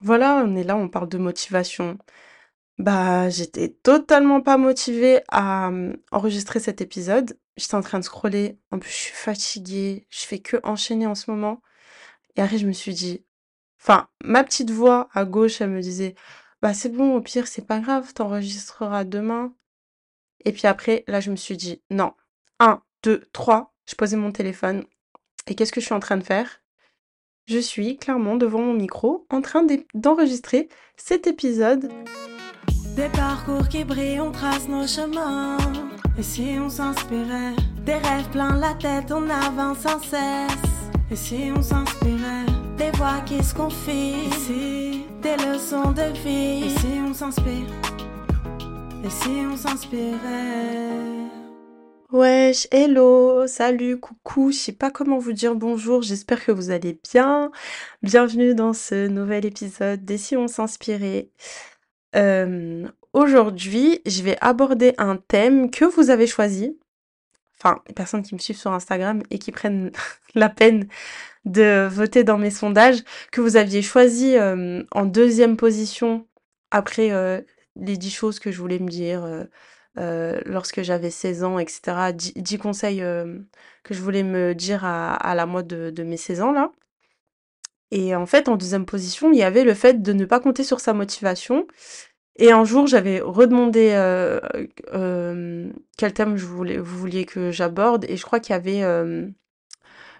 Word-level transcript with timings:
Voilà, 0.00 0.42
on 0.46 0.56
est 0.56 0.64
là, 0.64 0.76
on 0.76 0.88
parle 0.88 1.08
de 1.08 1.18
motivation. 1.18 1.98
Bah, 2.78 3.28
j'étais 3.30 3.68
totalement 3.70 4.40
pas 4.42 4.56
motivée 4.56 5.22
à 5.28 5.70
mmh, 5.70 5.98
enregistrer 6.12 6.60
cet 6.60 6.80
épisode. 6.80 7.38
J'étais 7.56 7.74
en 7.74 7.82
train 7.82 7.98
de 8.00 8.04
scroller. 8.04 8.58
En 8.70 8.78
plus, 8.78 8.90
je 8.90 8.96
suis 8.96 9.14
fatiguée. 9.14 10.06
Je 10.10 10.20
fais 10.26 10.40
que 10.40 10.58
enchaîner 10.64 11.06
en 11.06 11.14
ce 11.14 11.30
moment. 11.30 11.62
Et 12.36 12.42
après, 12.42 12.58
je 12.58 12.66
me 12.66 12.72
suis 12.72 12.94
dit, 12.94 13.24
enfin, 13.80 14.08
ma 14.24 14.44
petite 14.44 14.70
voix 14.70 15.08
à 15.14 15.24
gauche, 15.26 15.60
elle 15.60 15.70
me 15.70 15.82
disait, 15.82 16.14
bah, 16.62 16.74
c'est 16.74 16.90
bon, 16.90 17.16
au 17.16 17.20
pire, 17.22 17.46
c'est 17.48 17.66
pas 17.66 17.80
grave, 17.80 18.14
t'enregistreras 18.14 19.04
demain. 19.04 19.54
Et 20.44 20.52
puis 20.52 20.66
après, 20.66 21.04
là, 21.08 21.20
je 21.20 21.30
me 21.30 21.36
suis 21.36 21.56
dit, 21.56 21.82
non. 21.90 22.14
Un, 22.60 22.82
deux, 23.02 23.28
trois. 23.32 23.74
Je 23.86 23.94
posais 23.96 24.16
mon 24.16 24.32
téléphone. 24.32 24.84
Et 25.46 25.54
qu'est-ce 25.54 25.72
que 25.72 25.80
je 25.80 25.86
suis 25.86 25.94
en 25.94 26.00
train 26.00 26.16
de 26.18 26.24
faire? 26.24 26.59
Je 27.46 27.58
suis 27.58 27.96
clairement 27.96 28.36
devant 28.36 28.60
mon 28.60 28.74
micro 28.74 29.26
en 29.30 29.40
train 29.40 29.62
d'e- 29.62 29.84
d'enregistrer 29.94 30.68
cet 30.96 31.26
épisode. 31.26 31.90
Des 32.96 33.08
parcours 33.08 33.68
qui 33.68 33.84
brillent, 33.84 34.20
on 34.20 34.30
trace 34.30 34.68
nos 34.68 34.86
chemins. 34.86 35.56
Et 36.18 36.22
si 36.22 36.56
on 36.60 36.68
s'inspirait 36.68 37.54
Des 37.84 37.94
rêves 37.94 38.28
plein 38.30 38.56
la 38.56 38.74
tête, 38.74 39.10
on 39.10 39.28
avance 39.30 39.78
sans 39.78 40.00
cesse. 40.00 40.56
Et 41.10 41.16
si 41.16 41.50
on 41.56 41.62
s'inspirait 41.62 42.46
Des 42.76 42.90
voix 42.96 43.20
qui 43.26 43.42
se 43.42 43.54
confient. 43.54 44.14
Et 44.26 44.32
si 44.32 45.04
des 45.22 45.36
leçons 45.44 45.92
de 45.92 46.12
vie. 46.22 46.66
Et 46.66 46.78
si 46.78 46.86
on 47.08 47.14
s'inspire 47.14 47.66
Et 49.04 49.10
si 49.10 49.30
on 49.50 49.56
s'inspirait 49.56 51.19
Wesh, 52.12 52.66
hello, 52.72 53.46
salut, 53.46 54.00
coucou, 54.00 54.50
je 54.50 54.56
sais 54.56 54.72
pas 54.72 54.90
comment 54.90 55.18
vous 55.18 55.32
dire 55.32 55.54
bonjour, 55.54 56.02
j'espère 56.02 56.44
que 56.44 56.50
vous 56.50 56.72
allez 56.72 56.98
bien. 57.08 57.52
Bienvenue 58.02 58.56
dans 58.56 58.72
ce 58.72 59.06
nouvel 59.06 59.46
épisode 59.46 60.04
des 60.04 60.18
Si 60.18 60.36
on 60.36 60.48
s'inspirait. 60.48 61.30
Euh, 62.16 62.88
aujourd'hui, 63.12 64.00
je 64.06 64.22
vais 64.24 64.36
aborder 64.40 64.92
un 64.98 65.18
thème 65.18 65.70
que 65.70 65.84
vous 65.84 66.10
avez 66.10 66.26
choisi. 66.26 66.76
Enfin, 67.56 67.80
les 67.86 67.94
personnes 67.94 68.22
qui 68.22 68.34
me 68.34 68.40
suivent 68.40 68.58
sur 68.58 68.72
Instagram 68.72 69.22
et 69.30 69.38
qui 69.38 69.52
prennent 69.52 69.92
la 70.34 70.48
peine 70.48 70.88
de 71.44 71.86
voter 71.86 72.24
dans 72.24 72.38
mes 72.38 72.50
sondages, 72.50 73.04
que 73.30 73.40
vous 73.40 73.54
aviez 73.54 73.82
choisi 73.82 74.36
euh, 74.36 74.82
en 74.90 75.04
deuxième 75.04 75.56
position 75.56 76.26
après 76.72 77.12
euh, 77.12 77.40
les 77.76 77.96
dix 77.96 78.10
choses 78.10 78.40
que 78.40 78.50
je 78.50 78.58
voulais 78.58 78.80
me 78.80 78.88
dire 78.88 79.46
euh, 79.98 80.40
lorsque 80.46 80.82
j'avais 80.82 81.10
16 81.10 81.44
ans, 81.44 81.58
etc. 81.58 82.12
10, 82.14 82.34
10 82.36 82.58
conseils 82.58 83.02
euh, 83.02 83.38
que 83.82 83.94
je 83.94 84.00
voulais 84.00 84.22
me 84.22 84.54
dire 84.54 84.84
à, 84.84 85.34
la 85.34 85.46
moi 85.46 85.62
de, 85.62 86.02
mes 86.02 86.16
16 86.16 86.42
ans 86.42 86.52
là. 86.52 86.72
Et 87.90 88.14
en 88.14 88.26
fait, 88.26 88.48
en 88.48 88.56
deuxième 88.56 88.86
position, 88.86 89.32
il 89.32 89.38
y 89.38 89.42
avait 89.42 89.64
le 89.64 89.74
fait 89.74 90.00
de 90.02 90.12
ne 90.12 90.24
pas 90.24 90.38
compter 90.40 90.62
sur 90.62 90.78
sa 90.80 90.92
motivation. 90.92 91.66
Et 92.36 92.52
un 92.52 92.64
jour, 92.64 92.86
j'avais 92.86 93.20
redemandé 93.20 93.90
euh, 93.94 94.40
quel 95.96 96.12
thème 96.14 96.36
vous 96.36 96.64
vouliez 96.84 97.24
que 97.26 97.50
j'aborde, 97.50 98.04
et 98.08 98.16
je 98.16 98.24
crois 98.24 98.40
qu'il 98.40 98.52
y 98.52 98.56
avait 98.56 98.82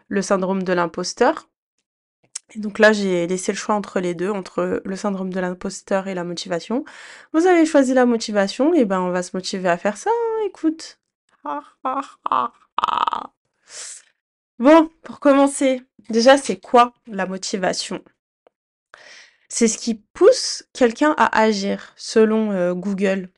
le 0.08 0.22
syndrome 0.22 0.64
de 0.64 0.72
l'imposteur. 0.72 1.48
Donc 2.56 2.78
là, 2.78 2.92
j'ai 2.92 3.26
laissé 3.26 3.52
le 3.52 3.58
choix 3.58 3.74
entre 3.74 4.00
les 4.00 4.14
deux, 4.14 4.30
entre 4.30 4.82
le 4.84 4.96
syndrome 4.96 5.32
de 5.32 5.40
l'imposteur 5.40 6.08
et 6.08 6.14
la 6.14 6.24
motivation. 6.24 6.84
Vous 7.32 7.46
avez 7.46 7.64
choisi 7.66 7.94
la 7.94 8.06
motivation, 8.06 8.74
et 8.74 8.84
ben 8.84 9.00
on 9.00 9.10
va 9.10 9.22
se 9.22 9.36
motiver 9.36 9.68
à 9.68 9.76
faire 9.78 9.96
ça, 9.96 10.10
hein, 10.10 10.46
écoute. 10.46 10.98
Bon, 14.58 14.90
pour 15.04 15.20
commencer, 15.20 15.80
déjà, 16.10 16.36
c'est 16.36 16.58
quoi 16.58 16.92
la 17.06 17.24
motivation? 17.24 18.02
C'est 19.48 19.68
ce 19.68 19.78
qui 19.78 19.94
pousse 20.12 20.64
quelqu'un 20.74 21.14
à 21.16 21.40
agir, 21.40 21.94
selon 21.96 22.52
euh, 22.52 22.74
Google. 22.74 23.30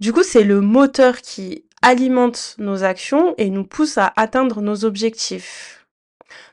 Du 0.00 0.14
coup, 0.14 0.22
c'est 0.22 0.42
le 0.42 0.62
moteur 0.62 1.18
qui 1.18 1.66
alimente 1.82 2.54
nos 2.58 2.82
actions 2.82 3.34
et 3.36 3.50
nous 3.50 3.64
pousse 3.64 3.98
à 3.98 4.12
atteindre 4.16 4.62
nos 4.62 4.86
objectifs. 4.86 5.86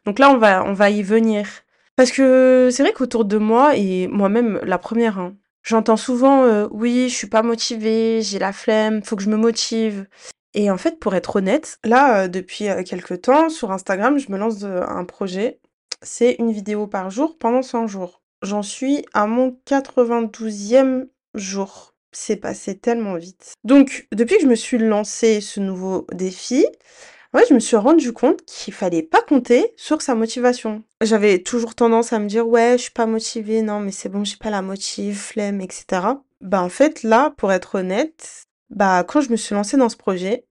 Donc 0.05 0.19
là, 0.19 0.29
on 0.29 0.37
va, 0.37 0.63
on 0.65 0.73
va 0.73 0.89
y 0.89 1.03
venir. 1.03 1.47
Parce 1.97 2.11
que 2.11 2.69
c'est 2.71 2.83
vrai 2.83 2.93
qu'autour 2.93 3.25
de 3.25 3.37
moi, 3.37 3.75
et 3.75 4.07
moi-même 4.07 4.59
la 4.63 4.77
première, 4.77 5.17
hein, 5.17 5.35
j'entends 5.63 5.97
souvent 5.97 6.43
euh, 6.43 6.67
oui, 6.69 7.09
je 7.09 7.15
suis 7.15 7.27
pas 7.27 7.41
motivée, 7.41 8.21
j'ai 8.21 8.37
la 8.37 8.53
flemme, 8.53 9.03
faut 9.03 9.15
que 9.15 9.23
je 9.23 9.31
me 9.31 9.35
motive. 9.35 10.07
Et 10.53 10.69
en 10.69 10.77
fait, 10.77 10.99
pour 10.99 11.15
être 11.15 11.37
honnête, 11.37 11.79
là, 11.83 12.21
euh, 12.21 12.27
depuis 12.27 12.69
euh, 12.69 12.83
quelques 12.83 13.21
temps, 13.23 13.49
sur 13.49 13.71
Instagram, 13.71 14.19
je 14.19 14.31
me 14.31 14.37
lance 14.37 14.63
un 14.63 15.05
projet. 15.05 15.59
C'est 16.03 16.35
une 16.37 16.51
vidéo 16.51 16.85
par 16.85 17.09
jour 17.09 17.35
pendant 17.39 17.63
100 17.63 17.87
jours. 17.87 18.21
J'en 18.43 18.61
suis 18.61 19.03
à 19.13 19.25
mon 19.25 19.59
92e 19.67 21.07
jour. 21.33 21.95
C'est 22.11 22.35
passé 22.35 22.77
tellement 22.77 23.15
vite. 23.15 23.53
Donc, 23.63 24.07
depuis 24.13 24.37
que 24.37 24.43
je 24.43 24.47
me 24.47 24.55
suis 24.55 24.77
lancé 24.77 25.41
ce 25.41 25.59
nouveau 25.59 26.05
défi, 26.13 26.67
Je 27.47 27.53
me 27.53 27.59
suis 27.59 27.75
rendu 27.75 28.13
compte 28.13 28.43
qu'il 28.45 28.73
fallait 28.73 29.03
pas 29.03 29.21
compter 29.21 29.73
sur 29.77 30.01
sa 30.01 30.15
motivation. 30.15 30.83
J'avais 31.01 31.39
toujours 31.39 31.75
tendance 31.75 32.13
à 32.13 32.19
me 32.19 32.27
dire 32.27 32.47
ouais, 32.47 32.73
je 32.77 32.83
suis 32.83 32.91
pas 32.91 33.05
motivée, 33.05 33.61
non 33.61 33.79
mais 33.79 33.91
c'est 33.91 34.09
bon, 34.09 34.23
j'ai 34.23 34.37
pas 34.37 34.49
la 34.49 34.61
motive, 34.61 35.17
flemme, 35.17 35.61
etc. 35.61 35.85
Bah 36.41 36.61
en 36.61 36.69
fait 36.69 37.03
là, 37.03 37.33
pour 37.37 37.51
être 37.51 37.75
honnête, 37.75 38.45
bah 38.69 39.03
quand 39.03 39.21
je 39.21 39.29
me 39.29 39.35
suis 39.37 39.55
lancée 39.55 39.77
dans 39.77 39.89
ce 39.89 39.97
projet, 39.97 40.45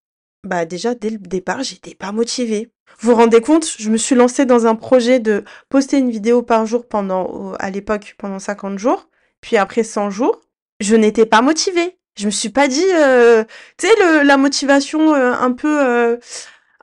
bah 0.44 0.64
déjà 0.64 0.94
dès 0.94 1.10
le 1.10 1.18
départ, 1.18 1.62
j'étais 1.62 1.94
pas 1.94 2.12
motivée. 2.12 2.70
Vous 2.98 3.10
vous 3.10 3.16
rendez 3.16 3.40
compte, 3.40 3.66
je 3.78 3.90
me 3.90 3.98
suis 3.98 4.14
lancée 4.14 4.46
dans 4.46 4.66
un 4.66 4.74
projet 4.74 5.20
de 5.20 5.44
poster 5.68 5.98
une 5.98 6.10
vidéo 6.10 6.42
par 6.42 6.64
jour 6.64 6.86
pendant, 6.86 7.52
à 7.58 7.70
l'époque, 7.70 8.14
pendant 8.16 8.38
50 8.38 8.78
jours, 8.78 9.08
puis 9.42 9.56
après 9.58 9.82
100 9.82 10.10
jours, 10.10 10.40
je 10.80 10.96
n'étais 10.96 11.26
pas 11.26 11.42
motivée. 11.42 11.98
Je 12.18 12.24
me 12.26 12.30
suis 12.30 12.48
pas 12.48 12.68
dit, 12.68 12.86
euh, 12.94 13.44
tu 13.76 13.86
sais, 13.86 14.24
la 14.24 14.36
motivation 14.38 15.14
euh, 15.14 15.34
un 15.34 15.52
peu... 15.52 15.84
euh, 15.84 16.16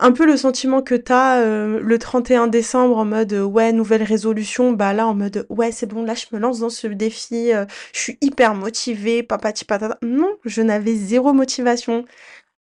un 0.04 0.12
peu 0.12 0.26
le 0.26 0.36
sentiment 0.36 0.82
que 0.82 0.96
t'as 0.96 1.40
euh, 1.40 1.80
le 1.80 1.98
31 1.98 2.48
décembre 2.48 2.98
en 2.98 3.06
mode 3.06 3.32
euh, 3.32 3.44
ouais 3.44 3.72
nouvelle 3.72 4.04
résolution 4.04 4.74
bah 4.74 4.92
là 4.92 5.08
en 5.08 5.16
mode 5.16 5.48
ouais 5.50 5.72
c'est 5.72 5.86
bon 5.86 6.04
là 6.04 6.14
je 6.14 6.26
me 6.34 6.40
lance 6.40 6.60
dans 6.60 6.70
ce 6.70 6.88
défi 6.88 7.54
euh, 7.54 7.66
je 7.94 8.00
suis 8.00 8.18
hyper 8.20 8.54
motivée 8.54 9.24
papati 9.24 9.64
patata. 9.64 9.98
Non 10.02 10.38
je 10.44 10.62
n'avais 10.62 10.94
zéro 10.94 11.32
motivation. 11.32 12.04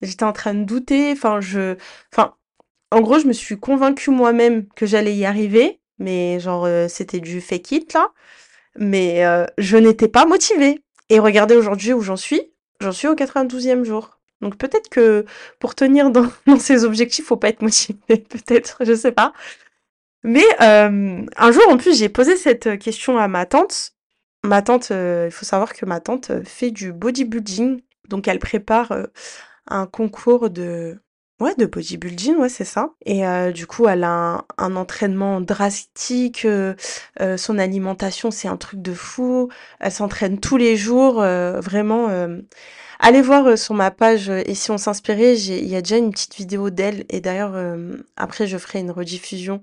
J'étais 0.01 0.23
en 0.23 0.33
train 0.33 0.55
de 0.55 0.63
douter 0.63 1.11
enfin 1.11 1.39
je 1.39 1.75
enfin 2.11 2.33
en 2.91 3.01
gros 3.01 3.19
je 3.19 3.27
me 3.27 3.33
suis 3.33 3.59
convaincue 3.59 4.09
moi-même 4.09 4.67
que 4.75 4.87
j'allais 4.87 5.15
y 5.15 5.25
arriver 5.25 5.79
mais 5.99 6.39
genre 6.39 6.65
euh, 6.65 6.87
c'était 6.87 7.19
du 7.19 7.39
fake 7.39 7.71
it 7.71 7.93
là. 7.93 8.11
Mais 8.79 9.23
je 9.57 9.77
n'étais 9.77 10.07
pas 10.07 10.27
motivée. 10.27 10.83
Et 11.09 11.17
regardez 11.17 11.55
aujourd'hui 11.55 11.93
où 11.93 12.01
j'en 12.01 12.15
suis. 12.15 12.53
J'en 12.79 12.91
suis 12.91 13.07
au 13.07 13.15
92e 13.15 13.83
jour 13.83 14.16
donc 14.41 14.57
peut-être 14.57 14.89
que 14.89 15.25
pour 15.59 15.75
tenir 15.75 16.11
dans, 16.11 16.27
dans 16.47 16.59
ses 16.59 16.85
objectifs, 16.85 17.25
faut 17.25 17.37
pas 17.37 17.49
être 17.49 17.61
motivé, 17.61 17.97
peut-être, 18.07 18.83
je 18.85 18.93
sais 18.93 19.11
pas. 19.11 19.33
Mais 20.23 20.45
euh, 20.61 21.25
un 21.37 21.51
jour, 21.51 21.63
en 21.69 21.77
plus, 21.77 21.97
j'ai 21.97 22.09
posé 22.09 22.35
cette 22.37 22.79
question 22.79 23.17
à 23.17 23.27
ma 23.27 23.45
tante. 23.45 23.93
Ma 24.43 24.61
tante, 24.61 24.91
euh, 24.91 25.25
il 25.27 25.31
faut 25.31 25.45
savoir 25.45 25.73
que 25.73 25.85
ma 25.85 25.99
tante 25.99 26.31
euh, 26.31 26.43
fait 26.43 26.71
du 26.71 26.93
bodybuilding, 26.93 27.81
donc 28.07 28.27
elle 28.27 28.39
prépare 28.39 28.91
euh, 28.91 29.05
un 29.67 29.87
concours 29.87 30.49
de 30.49 30.99
ouais 31.39 31.53
de 31.55 31.65
bodybuilding, 31.65 32.35
ouais 32.37 32.49
c'est 32.49 32.65
ça. 32.65 32.91
Et 33.05 33.25
euh, 33.27 33.51
du 33.51 33.67
coup, 33.67 33.87
elle 33.87 34.03
a 34.03 34.09
un, 34.09 34.43
un 34.57 34.75
entraînement 34.75 35.41
drastique. 35.41 36.45
euh, 36.45 36.73
euh, 37.21 37.37
son 37.37 37.57
alimentation, 37.59 38.31
c'est 38.31 38.47
un 38.47 38.57
truc 38.57 38.81
de 38.81 38.93
fou. 38.93 39.49
Elle 39.79 39.91
s'entraîne 39.91 40.39
tous 40.39 40.57
les 40.57 40.75
jours, 40.77 41.21
euh, 41.21 41.59
vraiment. 41.59 42.09
euh, 42.09 42.39
Allez 42.99 43.21
voir 43.21 43.45
euh, 43.47 43.55
sur 43.55 43.75
ma 43.75 43.91
page 43.91 44.29
euh, 44.29 44.41
et 44.47 44.55
si 44.55 44.71
on 44.71 44.77
s'inspirait, 44.79 45.35
il 45.37 45.67
y 45.67 45.75
a 45.75 45.81
déjà 45.81 45.97
une 45.97 46.11
petite 46.11 46.35
vidéo 46.35 46.69
d'elle 46.71 47.05
et 47.09 47.21
d'ailleurs 47.21 47.53
euh, 47.55 47.95
après 48.15 48.47
je 48.47 48.57
ferai 48.57 48.79
une 48.79 48.89
rediffusion 48.91 49.61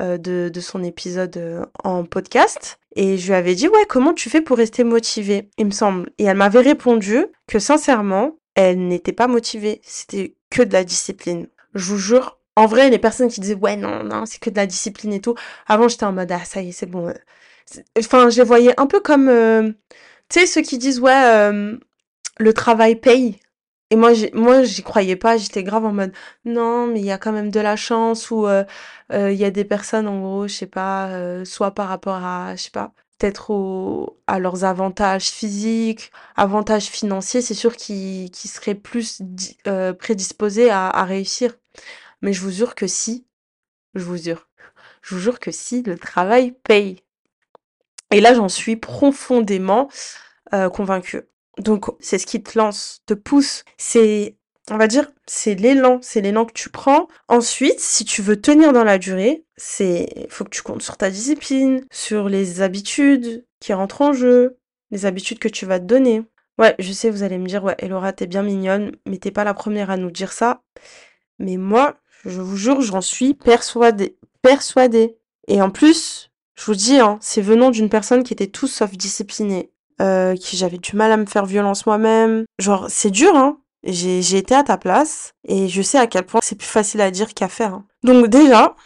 euh, 0.00 0.16
de, 0.18 0.48
de 0.52 0.60
son 0.60 0.82
épisode 0.84 1.36
euh, 1.38 1.66
en 1.82 2.04
podcast 2.04 2.78
et 2.94 3.18
je 3.18 3.26
lui 3.26 3.34
avais 3.34 3.54
dit 3.56 3.66
ouais 3.68 3.84
comment 3.88 4.14
tu 4.14 4.30
fais 4.30 4.40
pour 4.40 4.58
rester 4.58 4.84
motivée? 4.84 5.50
Il 5.58 5.66
me 5.66 5.70
semble 5.72 6.10
et 6.18 6.24
elle 6.24 6.36
m'avait 6.36 6.60
répondu 6.60 7.26
que 7.48 7.58
sincèrement 7.58 8.36
elle 8.54 8.86
n'était 8.88 9.12
pas 9.12 9.26
motivée 9.26 9.80
c'était 9.82 10.34
que 10.50 10.62
de 10.62 10.72
la 10.72 10.84
discipline 10.84 11.48
je 11.74 11.84
vous 11.84 11.98
jure 11.98 12.38
en 12.56 12.66
vrai 12.66 12.90
les 12.90 12.98
personnes 12.98 13.28
qui 13.28 13.40
disaient 13.40 13.54
ouais 13.54 13.76
non 13.76 14.04
non 14.04 14.26
c'est 14.26 14.38
que 14.38 14.50
de 14.50 14.56
la 14.56 14.66
discipline 14.66 15.12
et 15.12 15.20
tout 15.20 15.34
avant 15.66 15.88
j'étais 15.88 16.04
en 16.04 16.12
mode 16.12 16.30
ah 16.32 16.44
ça 16.44 16.62
y 16.62 16.70
est 16.70 16.72
c'est 16.72 16.86
bon 16.86 17.08
euh. 17.08 17.14
Enfin 17.98 18.28
je 18.30 18.42
voyais 18.42 18.78
un 18.78 18.86
peu 18.86 19.00
comme 19.00 19.28
euh, 19.28 19.70
tu 20.28 20.40
sais 20.40 20.46
ceux 20.46 20.62
qui 20.62 20.78
disent 20.78 21.00
ouais 21.00 21.24
euh, 21.24 21.76
le 22.38 22.52
travail 22.52 22.96
paye. 22.96 23.38
Et 23.90 23.96
moi, 23.96 24.12
moi, 24.32 24.62
j'y 24.62 24.82
croyais 24.82 25.16
pas. 25.16 25.36
J'étais 25.36 25.62
grave 25.62 25.84
en 25.84 25.92
mode, 25.92 26.12
non, 26.46 26.86
mais 26.86 27.00
il 27.00 27.04
y 27.04 27.10
a 27.12 27.18
quand 27.18 27.32
même 27.32 27.50
de 27.50 27.60
la 27.60 27.76
chance 27.76 28.30
ou 28.30 28.46
il 29.10 29.34
y 29.34 29.44
a 29.44 29.50
des 29.50 29.64
personnes, 29.64 30.08
en 30.08 30.20
gros, 30.20 30.48
je 30.48 30.54
sais 30.54 30.66
pas, 30.66 31.44
soit 31.44 31.72
par 31.72 31.88
rapport 31.88 32.14
à, 32.24 32.56
je 32.56 32.62
sais 32.62 32.70
pas, 32.70 32.94
au, 33.48 34.18
à 34.26 34.38
leurs 34.38 34.64
avantages 34.64 35.28
physiques, 35.30 36.12
avantages 36.36 36.86
financiers, 36.86 37.42
c'est 37.42 37.54
sûr 37.54 37.76
qu'ils 37.76 38.34
seraient 38.34 38.74
plus 38.74 39.22
euh, 39.66 39.92
prédisposés 39.92 40.70
à, 40.70 40.88
à 40.88 41.04
réussir. 41.04 41.56
Mais 42.20 42.32
je 42.32 42.40
vous 42.40 42.50
jure 42.50 42.74
que 42.74 42.86
si, 42.86 43.26
je 43.94 44.04
vous 44.04 44.16
jure, 44.16 44.48
je 45.02 45.14
vous 45.14 45.20
jure 45.20 45.40
que 45.40 45.50
si, 45.50 45.82
le 45.82 45.98
travail 45.98 46.52
paye. 46.64 47.02
Et 48.12 48.20
là, 48.20 48.34
j'en 48.34 48.48
suis 48.48 48.76
profondément 48.76 49.88
euh, 50.54 50.68
convaincue. 50.68 51.22
Donc, 51.58 51.86
c'est 52.00 52.18
ce 52.18 52.26
qui 52.26 52.42
te 52.42 52.58
lance, 52.58 53.02
te 53.06 53.14
pousse. 53.14 53.64
C'est, 53.78 54.36
on 54.70 54.76
va 54.76 54.86
dire, 54.86 55.10
c'est 55.26 55.54
l'élan, 55.54 55.98
c'est 56.02 56.20
l'élan 56.20 56.44
que 56.44 56.52
tu 56.52 56.70
prends. 56.70 57.08
Ensuite, 57.28 57.80
si 57.80 58.04
tu 58.04 58.22
veux 58.22 58.40
tenir 58.40 58.72
dans 58.72 58.84
la 58.84 58.98
durée, 58.98 59.44
c'est, 59.56 60.26
faut 60.30 60.44
que 60.44 60.50
tu 60.50 60.62
comptes 60.62 60.82
sur 60.82 60.96
ta 60.96 61.10
discipline, 61.10 61.84
sur 61.90 62.28
les 62.28 62.62
habitudes 62.62 63.44
qui 63.60 63.72
rentrent 63.72 64.02
en 64.02 64.12
jeu, 64.12 64.58
les 64.90 65.04
habitudes 65.06 65.40
que 65.40 65.48
tu 65.48 65.66
vas 65.66 65.80
te 65.80 65.84
donner. 65.84 66.22
Ouais, 66.58 66.74
je 66.78 66.92
sais, 66.92 67.10
vous 67.10 67.22
allez 67.22 67.38
me 67.38 67.46
dire, 67.46 67.64
ouais, 67.64 67.76
Elora, 67.78 68.12
t'es 68.12 68.26
bien 68.26 68.42
mignonne, 68.42 68.92
mais 69.06 69.18
t'es 69.18 69.30
pas 69.30 69.44
la 69.44 69.54
première 69.54 69.90
à 69.90 69.96
nous 69.96 70.10
dire 70.10 70.32
ça. 70.32 70.62
Mais 71.38 71.56
moi, 71.56 71.96
je 72.24 72.40
vous 72.40 72.56
jure, 72.56 72.80
j'en 72.82 73.00
suis 73.00 73.34
persuadée. 73.34 74.16
Persuadée. 74.42 75.16
Et 75.48 75.60
en 75.60 75.70
plus, 75.70 76.30
je 76.54 76.64
vous 76.66 76.74
dis, 76.74 76.98
hein, 77.00 77.18
c'est 77.20 77.42
venant 77.42 77.70
d'une 77.70 77.88
personne 77.88 78.22
qui 78.22 78.32
était 78.32 78.46
tout 78.46 78.68
sauf 78.68 78.92
disciplinée. 78.92 79.70
Euh, 80.00 80.34
qui 80.34 80.56
j'avais 80.56 80.78
du 80.78 80.96
mal 80.96 81.12
à 81.12 81.16
me 81.16 81.26
faire 81.26 81.46
violence 81.46 81.86
moi-même. 81.86 82.44
Genre, 82.58 82.86
c'est 82.88 83.10
dur, 83.10 83.36
hein. 83.36 83.60
J'ai, 83.84 84.22
j'ai 84.22 84.38
été 84.38 84.54
à 84.54 84.62
ta 84.62 84.76
place 84.76 85.34
et 85.44 85.68
je 85.68 85.82
sais 85.82 85.98
à 85.98 86.06
quel 86.06 86.24
point 86.24 86.40
c'est 86.42 86.56
plus 86.56 86.68
facile 86.68 87.00
à 87.00 87.10
dire 87.10 87.34
qu'à 87.34 87.48
faire. 87.48 87.74
hein. 87.74 87.84
Donc 88.04 88.28
déjà, 88.28 88.76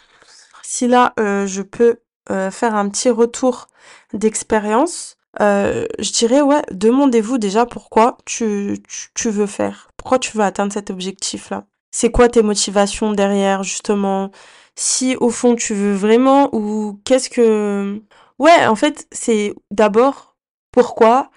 si 0.63 0.87
là 0.87 1.13
euh, 1.19 1.45
je 1.45 1.61
peux 1.61 1.97
euh, 2.31 2.49
faire 2.51 2.75
un 2.75 2.89
petit 2.89 3.09
retour 3.09 3.67
d'expérience, 4.13 5.17
euh, 5.39 5.85
je 5.99 6.11
dirais 6.11 6.41
ouais, 6.41 6.63
demandez-vous 6.71 7.37
déjà 7.37 7.65
pourquoi 7.65 8.17
tu, 8.25 8.81
tu, 8.87 9.09
tu 9.13 9.29
veux 9.29 9.45
faire, 9.45 9.89
pourquoi 9.97 10.17
tu 10.19 10.35
veux 10.35 10.43
atteindre 10.43 10.73
cet 10.73 10.89
objectif-là? 10.89 11.65
C'est 11.91 12.11
quoi 12.11 12.27
tes 12.27 12.41
motivations 12.41 13.11
derrière 13.13 13.63
justement? 13.63 14.31
Si 14.75 15.15
au 15.17 15.29
fond 15.29 15.55
tu 15.55 15.73
veux 15.73 15.93
vraiment 15.93 16.49
ou 16.53 16.99
qu'est-ce 17.05 17.29
que... 17.29 18.01
Ouais, 18.39 18.67
en 18.67 18.75
fait, 18.75 19.07
c'est 19.11 19.53
d'abord 19.71 20.35
pourquoi 20.71 21.31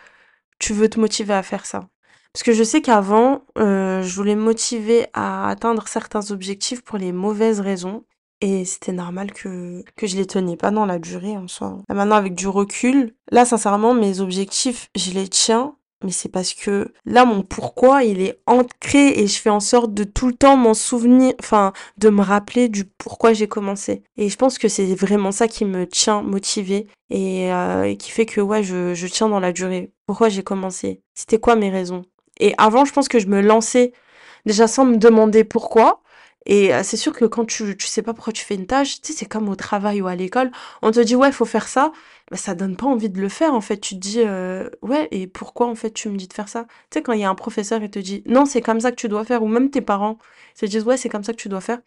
tu 0.59 0.75
veux 0.75 0.89
te 0.91 1.01
motiver 1.01 1.35
à 1.35 1.43
faire 1.43 1.65
ça. 1.65 1.89
Parce 2.33 2.45
que 2.45 2.53
je 2.53 2.63
sais 2.63 2.81
qu'avant, 2.81 3.43
euh, 3.59 4.03
je 4.03 4.15
voulais 4.15 4.37
motiver 4.37 5.07
à 5.15 5.49
atteindre 5.49 5.89
certains 5.89 6.31
objectifs 6.31 6.83
pour 6.83 6.99
les 6.99 7.13
mauvaises 7.13 7.61
raisons. 7.61 8.05
Et 8.43 8.65
c'était 8.65 8.93
normal 8.93 9.33
que, 9.33 9.85
que 9.97 10.07
je 10.07 10.17
les 10.17 10.27
tenais 10.27 10.57
pas 10.57 10.71
dans 10.71 10.87
la 10.87 10.99
durée 10.99 11.37
en 11.37 11.47
soi. 11.47 11.77
Là, 11.89 11.95
maintenant, 11.95 12.17
avec 12.17 12.35
du 12.35 12.49
recul, 12.49 13.15
là, 13.31 13.45
sincèrement, 13.45 13.93
mes 13.93 14.21
objectifs, 14.21 14.89
je 14.97 15.11
les 15.11 15.29
tiens. 15.29 15.77
Mais 16.03 16.13
c'est 16.13 16.31
parce 16.31 16.55
que 16.55 16.95
là, 17.05 17.27
mon 17.27 17.43
pourquoi, 17.43 18.05
il 18.05 18.23
est 18.23 18.41
ancré 18.47 19.09
et 19.21 19.27
je 19.27 19.39
fais 19.39 19.51
en 19.51 19.61
sorte 19.61 19.93
de 19.93 20.05
tout 20.05 20.29
le 20.29 20.33
temps 20.33 20.57
m'en 20.57 20.73
souvenir, 20.73 21.35
enfin, 21.39 21.75
de 21.99 22.09
me 22.09 22.23
rappeler 22.23 22.71
du 22.71 22.87
pourquoi 22.87 23.35
j'ai 23.35 23.49
commencé. 23.49 24.03
Et 24.17 24.31
je 24.31 24.37
pense 24.37 24.57
que 24.57 24.69
c'est 24.69 24.95
vraiment 24.95 25.33
ça 25.33 25.47
qui 25.47 25.67
me 25.67 25.87
tient 25.87 26.23
motivée 26.23 26.87
et, 27.11 27.53
euh, 27.53 27.83
et 27.83 27.99
qui 27.99 28.11
fait 28.11 28.25
que, 28.25 28.41
ouais, 28.41 28.63
je, 28.63 28.95
je 28.95 29.07
tiens 29.09 29.29
dans 29.29 29.41
la 29.41 29.53
durée. 29.53 29.93
Pourquoi 30.07 30.31
j'ai 30.31 30.43
commencé? 30.43 31.03
C'était 31.15 31.39
quoi 31.39 31.55
mes 31.55 31.69
raisons? 31.69 32.07
Et 32.41 32.55
avant, 32.59 32.85
je 32.85 32.93
pense 32.93 33.09
que 33.09 33.19
je 33.19 33.27
me 33.29 33.41
lançais 33.41 33.93
déjà 34.47 34.67
sans 34.67 34.85
me 34.85 34.97
demander 34.97 35.45
pourquoi. 35.45 36.03
Et 36.47 36.75
euh, 36.75 36.83
c'est 36.83 36.97
sûr 36.97 37.13
que 37.13 37.27
quand 37.27 37.45
tu, 37.45 37.77
tu 37.77 37.87
sais 37.87 38.03
pas 38.03 38.15
pourquoi 38.15 38.33
tu 38.33 38.45
fais 38.45 38.55
une 38.55 38.67
tâche, 38.67 39.03
tu 39.03 39.13
c'est 39.13 39.27
comme 39.27 39.49
au 39.49 39.57
travail 39.57 40.01
ou 40.01 40.07
à 40.09 40.15
l'école, 40.17 40.51
on 40.83 40.91
te 40.91 41.01
dit 41.01 41.15
ouais, 41.15 41.33
faut 41.33 41.45
faire 41.45 41.69
ça, 41.69 41.93
bah, 42.31 42.39
ça 42.39 42.55
donne 42.55 42.77
pas 42.77 42.87
envie 42.87 43.11
de 43.11 43.21
le 43.21 43.29
faire 43.29 43.55
en 43.55 43.61
fait. 43.61 43.79
Tu 43.79 43.95
te 43.97 44.01
dis 44.01 44.21
euh, 44.21 44.69
ouais, 44.83 45.07
et 45.11 45.27
pourquoi 45.27 45.67
en 45.69 45.75
fait 45.75 45.91
tu 45.93 46.09
me 46.09 46.17
dis 46.17 46.29
de 46.29 46.33
faire 46.33 46.49
ça? 46.49 46.65
Tu 46.91 46.99
sais, 46.99 47.03
quand 47.03 47.13
il 47.13 47.21
y 47.21 47.25
a 47.25 47.31
un 47.31 47.35
professeur 47.35 47.83
et 47.83 47.91
te 47.91 47.99
dit 47.99 48.23
non, 48.27 48.47
c'est 48.47 48.63
comme 48.63 48.81
ça 48.81 48.91
que 48.91 48.97
tu 48.97 49.09
dois 49.09 49.25
faire, 49.25 49.43
ou 49.43 49.49
même 49.49 49.71
tes 49.71 49.83
parents 49.83 50.19
te 50.59 50.67
disent 50.67 50.85
ouais, 50.85 50.97
c'est 50.97 51.09
comme 51.11 51.25
ça 51.25 51.33
que 51.33 51.39
tu 51.39 51.49
dois 51.49 51.61
faire, 51.61 51.81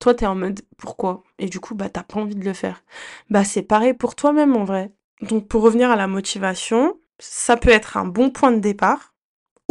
toi 0.00 0.14
t'es 0.14 0.26
en 0.26 0.34
mode 0.36 0.60
pourquoi? 0.78 1.24
Et 1.38 1.46
du 1.48 1.60
coup, 1.60 1.74
bah 1.74 1.88
t'as 1.88 2.02
pas 2.04 2.20
envie 2.20 2.34
de 2.36 2.44
le 2.44 2.54
faire. 2.54 2.84
Bah 3.30 3.44
c'est 3.44 3.62
pareil 3.62 3.94
pour 3.94 4.14
toi-même 4.16 4.56
en 4.56 4.64
vrai. 4.64 4.92
Donc 5.22 5.48
pour 5.48 5.62
revenir 5.62 5.90
à 5.90 5.96
la 5.96 6.08
motivation, 6.08 6.98
ça 7.18 7.56
peut 7.56 7.70
être 7.70 7.96
un 7.96 8.06
bon 8.06 8.30
point 8.30 8.52
de 8.52 8.58
départ 8.60 9.11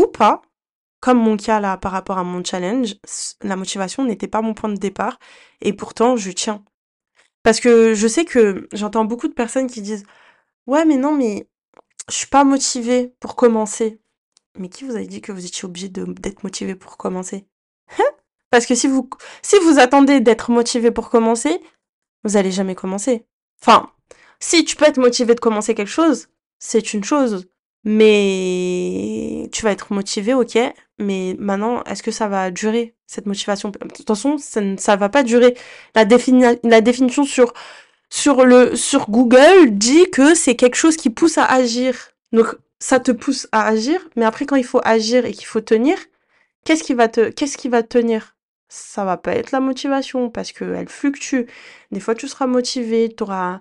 ou 0.02 0.08
pas. 0.08 0.42
Comme 1.00 1.18
mon 1.18 1.36
cas 1.38 1.60
là 1.60 1.78
par 1.78 1.92
rapport 1.92 2.18
à 2.20 2.24
mon 2.24 2.44
challenge, 2.44 2.96
la 3.42 3.56
motivation 3.56 4.06
n'était 4.06 4.28
pas 4.28 4.42
mon 4.42 4.54
point 4.54 4.70
de 4.70 4.78
départ 4.78 5.18
et 5.62 5.74
pourtant 5.74 6.16
je 6.16 6.32
tiens. 6.32 6.64
Parce 7.44 7.60
que 7.60 7.96
je 7.96 8.08
sais 8.08 8.26
que 8.26 8.68
j'entends 8.72 9.06
beaucoup 9.06 9.28
de 9.28 9.34
personnes 9.34 9.68
qui 9.68 9.82
disent 9.82 10.06
ouais 10.68 10.86
mais 10.86 10.98
non 10.98 11.14
mais 11.16 11.48
je 12.10 12.16
suis 12.16 12.28
pas 12.28 12.44
motivée 12.44 13.16
pour 13.20 13.36
commencer. 13.36 14.00
Mais 14.58 14.70
qui 14.70 14.84
vous 14.84 14.96
a 14.96 15.04
dit 15.04 15.22
que 15.22 15.32
vous 15.32 15.46
étiez 15.46 15.66
obligé 15.66 15.90
d'être 15.90 16.44
motivé 16.44 16.76
pour 16.76 16.98
commencer? 16.98 17.48
Parce 18.52 18.66
que 18.66 18.76
si 18.76 18.88
vous 18.88 19.10
si 19.42 19.58
vous 19.60 19.80
attendez 19.80 20.20
d'être 20.20 20.52
motivé 20.52 20.92
pour 20.92 21.10
commencer, 21.10 21.62
vous 22.24 22.38
allez 22.38 22.52
jamais 22.52 22.76
commencer. 22.76 23.26
Enfin, 23.62 23.92
si 24.40 24.66
tu 24.66 24.76
peux 24.76 24.86
être 24.86 25.00
motivé 25.00 25.34
de 25.36 25.40
commencer 25.40 25.74
quelque 25.74 25.88
chose, 25.88 26.28
c'est 26.60 26.94
une 26.94 27.04
chose. 27.04 27.50
Mais 27.84 29.50
tu 29.52 29.64
vas 29.64 29.72
être 29.72 29.94
motivé, 29.94 30.34
ok. 30.34 30.58
Mais 31.00 31.36
maintenant, 31.40 31.84
est-ce 31.86 32.04
que 32.04 32.12
ça 32.12 32.28
va 32.28 32.52
durer, 32.52 32.96
cette 33.08 33.26
motivation? 33.26 33.70
De 33.70 33.78
toute 33.94 34.08
façon, 34.08 34.38
ça 34.38 34.62
ne 34.62 34.78
ça 34.78 34.96
va 34.96 35.10
pas 35.10 35.24
durer. 35.24 35.56
La 35.96 36.06
défini- 36.06 36.60
la 36.64 36.82
définition 36.82 37.24
sur, 37.26 37.54
sur 38.10 38.46
le, 38.46 38.76
sur 38.76 39.10
Google 39.10 39.72
dit 39.72 40.10
que 40.12 40.36
c'est 40.36 40.56
quelque 40.56 40.76
chose 40.76 40.98
qui 40.98 41.10
pousse 41.10 41.38
à 41.38 41.46
agir. 41.46 42.12
Donc, 42.32 42.56
ça 42.80 43.00
te 43.00 43.12
pousse 43.12 43.48
à 43.52 43.68
agir, 43.68 44.00
mais 44.16 44.26
après, 44.26 44.46
quand 44.46 44.56
il 44.56 44.66
faut 44.66 44.82
agir 44.84 45.26
et 45.26 45.32
qu'il 45.34 45.46
faut 45.48 45.62
tenir, 45.62 45.98
qu'est-ce 46.66 46.84
qui 46.84 46.94
va 46.94 47.08
te, 47.08 47.30
qu'est-ce 47.30 47.58
qui 47.58 47.70
va 47.70 47.84
te 47.84 47.88
tenir? 48.00 48.36
Ça 48.70 49.04
va 49.06 49.18
pas 49.18 49.34
être 49.36 49.52
la 49.52 49.60
motivation 49.60 50.30
parce 50.30 50.52
qu'elle 50.54 50.88
fluctue. 50.90 51.42
Des 51.92 52.00
fois, 52.00 52.16
tu 52.16 52.28
seras 52.28 52.48
motivé, 52.48 53.14
tu 53.16 53.24
auras 53.24 53.60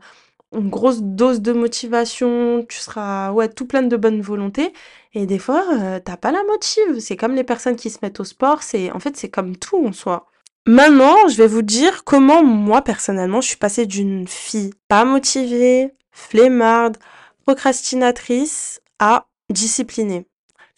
une 0.52 0.70
grosse 0.70 1.00
dose 1.00 1.40
de 1.40 1.52
motivation, 1.52 2.64
tu 2.68 2.78
seras 2.78 3.30
ouais, 3.32 3.48
tout 3.48 3.66
plein 3.66 3.82
de 3.82 3.96
bonne 3.96 4.20
volonté. 4.20 4.72
Et 5.14 5.26
des 5.26 5.38
fois, 5.38 5.64
euh, 5.72 6.00
t'as 6.04 6.16
pas 6.16 6.32
la 6.32 6.42
motive. 6.44 6.98
C'est 7.00 7.16
comme 7.16 7.34
les 7.34 7.44
personnes 7.44 7.76
qui 7.76 7.90
se 7.90 7.98
mettent 8.02 8.20
au 8.20 8.24
sport, 8.24 8.62
c'est 8.62 8.90
en 8.92 8.98
fait 8.98 9.16
c'est 9.16 9.30
comme 9.30 9.56
tout 9.56 9.84
en 9.86 9.92
soi. 9.92 10.26
Maintenant, 10.66 11.28
je 11.28 11.36
vais 11.36 11.46
vous 11.46 11.62
dire 11.62 12.04
comment 12.04 12.44
moi 12.44 12.82
personnellement 12.82 13.40
je 13.40 13.48
suis 13.48 13.56
passée 13.56 13.86
d'une 13.86 14.26
fille 14.28 14.72
pas 14.88 15.04
motivée, 15.04 15.94
flemmarde, 16.12 16.98
procrastinatrice 17.44 18.80
à 18.98 19.26
disciplinée. 19.50 20.29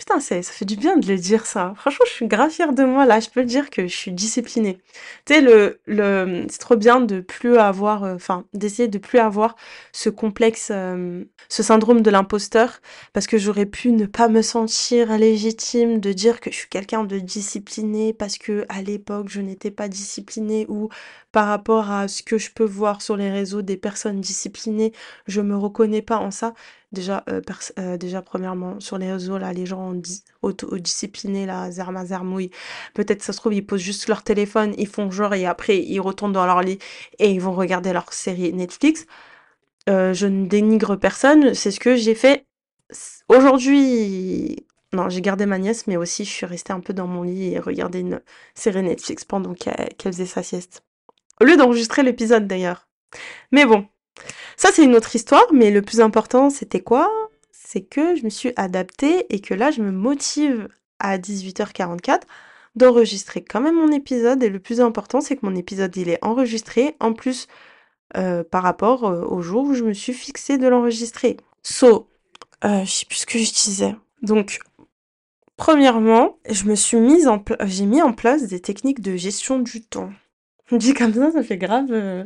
Putain, 0.05 0.19
ça 0.19 0.43
fait 0.43 0.65
du 0.65 0.75
bien 0.75 0.97
de 0.97 1.07
le 1.07 1.17
dire 1.17 1.47
ça. 1.47 1.75
Franchement, 1.77 2.05
je 2.09 2.13
suis 2.13 2.27
grave 2.27 2.51
fière 2.51 2.73
de 2.73 2.83
moi 2.83 3.07
là. 3.07 3.21
Je 3.21 3.31
peux 3.31 3.39
le 3.41 3.47
dire 3.47 3.71
que 3.71 3.87
je 3.87 3.97
suis 3.97 4.11
disciplinée. 4.11 4.79
Tu 5.27 5.35
sais, 5.35 5.41
le, 5.41 5.81
le, 5.87 6.45
c'est 6.51 6.59
trop 6.59 6.75
bien 6.75 7.01
de 7.01 7.21
plus 7.21 7.57
avoir, 7.57 8.03
euh, 8.03 8.17
enfin, 8.17 8.45
d'essayer 8.53 8.89
de 8.89 8.99
plus 8.99 9.21
avoir 9.21 9.55
ce 9.93 10.11
complexe, 10.11 10.71
euh, 10.73 11.23
ce 11.49 11.63
syndrome 11.63 12.01
de 12.01 12.11
l'imposteur, 12.11 12.81
parce 13.13 13.29
que 13.29 13.39
j'aurais 13.39 13.65
pu 13.67 13.93
ne 13.93 14.07
pas 14.07 14.27
me 14.27 14.43
sentir 14.43 15.17
légitime 15.17 16.01
de 16.01 16.13
dire 16.13 16.41
que 16.41 16.51
je 16.51 16.57
suis 16.57 16.69
quelqu'un 16.69 17.05
de 17.05 17.21
discipliné 17.21 18.13
parce 18.13 18.39
que 18.39 18.65
à 18.69 18.83
l'époque 18.83 19.29
je 19.29 19.41
n'étais 19.41 19.71
pas 19.71 19.87
disciplinée 19.87 20.67
ou 20.69 20.89
par 21.33 21.47
rapport 21.49 21.91
à 21.91 22.09
ce 22.09 22.23
que 22.23 22.39
je 22.39 22.51
peux 22.53 22.65
voir 22.65 23.03
sur 23.03 23.17
les 23.17 23.31
réseaux 23.31 23.63
des 23.63 23.77
personnes 23.77 24.21
disciplinées, 24.21 24.93
je 25.27 25.41
me 25.41 25.57
reconnais 25.57 26.03
pas 26.03 26.19
en 26.19 26.31
ça. 26.31 26.55
Déjà, 26.93 27.25
euh, 27.31 27.41
euh, 27.79 27.97
déjà 27.97 28.21
premièrement, 28.23 28.79
sur 28.81 28.99
les 28.99 29.11
réseaux, 29.11 29.39
là, 29.39 29.53
les 29.53 29.65
gens 29.67 29.93
di- 29.95 30.23
auto-disciplinés, 30.43 31.47
là, 31.47 31.71
zerma 31.71 32.05
zermouille, 32.05 32.51
peut-être 32.95 33.23
ça 33.23 33.33
se 33.33 33.39
trouve, 33.39 33.55
ils 33.55 33.67
posent 33.67 33.81
juste 33.81 34.09
leur 34.09 34.23
téléphone, 34.23 34.75
ils 34.79 34.87
font 34.89 35.11
genre, 35.11 35.35
et 35.35 35.47
après, 35.47 35.79
ils 35.83 36.01
retournent 36.01 36.33
dans 36.33 36.47
leur 36.47 36.61
lit 36.63 36.79
et 37.19 37.31
ils 37.33 37.41
vont 37.41 37.55
regarder 37.55 37.93
leur 37.93 38.13
série 38.13 38.53
Netflix. 38.53 39.07
Euh, 39.89 40.15
je 40.15 40.27
ne 40.27 40.47
dénigre 40.47 40.97
personne, 40.97 41.55
c'est 41.55 41.71
ce 41.71 41.81
que 41.81 41.97
j'ai 41.97 42.15
fait 42.15 42.47
aujourd'hui. 43.29 44.67
Non, 44.93 45.09
j'ai 45.09 45.23
gardé 45.23 45.47
ma 45.47 45.59
nièce, 45.59 45.87
mais 45.87 45.97
aussi 45.97 46.25
je 46.25 46.31
suis 46.31 46.47
restée 46.47 46.73
un 46.73 46.81
peu 46.81 46.93
dans 46.93 47.07
mon 47.07 47.23
lit 47.23 47.55
et 47.55 47.59
regarder 47.59 48.01
une 48.01 48.21
série 48.55 48.83
Netflix 48.83 49.25
pendant 49.25 49.55
qu'elle 49.55 49.95
faisait 50.03 50.27
sa 50.27 50.43
sieste. 50.43 50.83
Au 51.43 51.45
lieu 51.45 51.57
d'enregistrer 51.57 52.05
l'épisode 52.05 52.47
d'ailleurs. 52.47 52.87
Mais 53.51 53.67
bon, 53.67 53.85
ça 54.57 54.69
c'est 54.73 54.85
une 54.85 54.95
autre 54.95 55.17
histoire, 55.17 55.45
mais 55.53 55.73
le 55.73 55.83
plus 55.83 56.01
important 56.01 56.51
c'était 56.51 56.79
quoi? 56.81 57.11
C'est 57.51 57.81
que 57.81 58.15
je 58.15 58.23
me 58.23 58.31
suis 58.31 58.53
adaptée 58.55 59.27
et 59.29 59.41
que 59.41 59.53
là 59.53 59.73
je 59.73 59.83
me 59.83 59.91
motive 59.91 60.69
à 61.01 61.19
18h44 61.19 62.21
d'enregistrer 62.77 63.43
quand 63.43 63.61
même 63.61 63.75
mon 63.75 63.91
épisode 63.91 64.41
et 64.45 64.51
le 64.51 64.61
plus 64.61 64.81
important 64.81 65.21
c'est 65.21 65.35
que 65.35 65.45
mon 65.45 65.57
épisode 65.57 65.97
il 65.97 66.11
est 66.11 66.25
enregistré 66.25 66.95
en 67.01 67.13
plus 67.13 67.49
euh, 68.17 68.45
par 68.45 68.63
rapport 68.63 69.05
euh, 69.05 69.25
au 69.25 69.43
jour 69.43 69.65
où 69.65 69.75
je 69.75 69.83
me 69.83 69.95
suis 69.95 70.13
fixée 70.13 70.59
de 70.59 70.69
l'enregistrer. 70.69 71.39
So, 71.65 72.09
euh, 72.65 72.85
je 72.85 72.91
sais 72.91 73.07
plus 73.07 73.19
ce 73.19 73.27
que 73.27 73.41
je 73.41 73.53
disais. 73.53 73.97
Donc, 74.23 74.61
premièrement, 75.57 76.39
je 76.49 76.67
me 76.67 76.77
suis 76.77 76.99
j'ai 77.65 77.87
mis 77.87 78.01
en 78.01 78.13
place 78.13 78.47
des 78.47 78.61
techniques 78.61 79.01
de 79.01 79.17
gestion 79.17 79.59
du 79.59 79.83
temps. 79.83 80.13
Dit 80.79 80.95
comme 80.95 81.15
ça, 81.15 81.31
ça 81.33 81.43
fait 81.43 81.59
grave. 81.59 81.89
euh, 81.91 82.25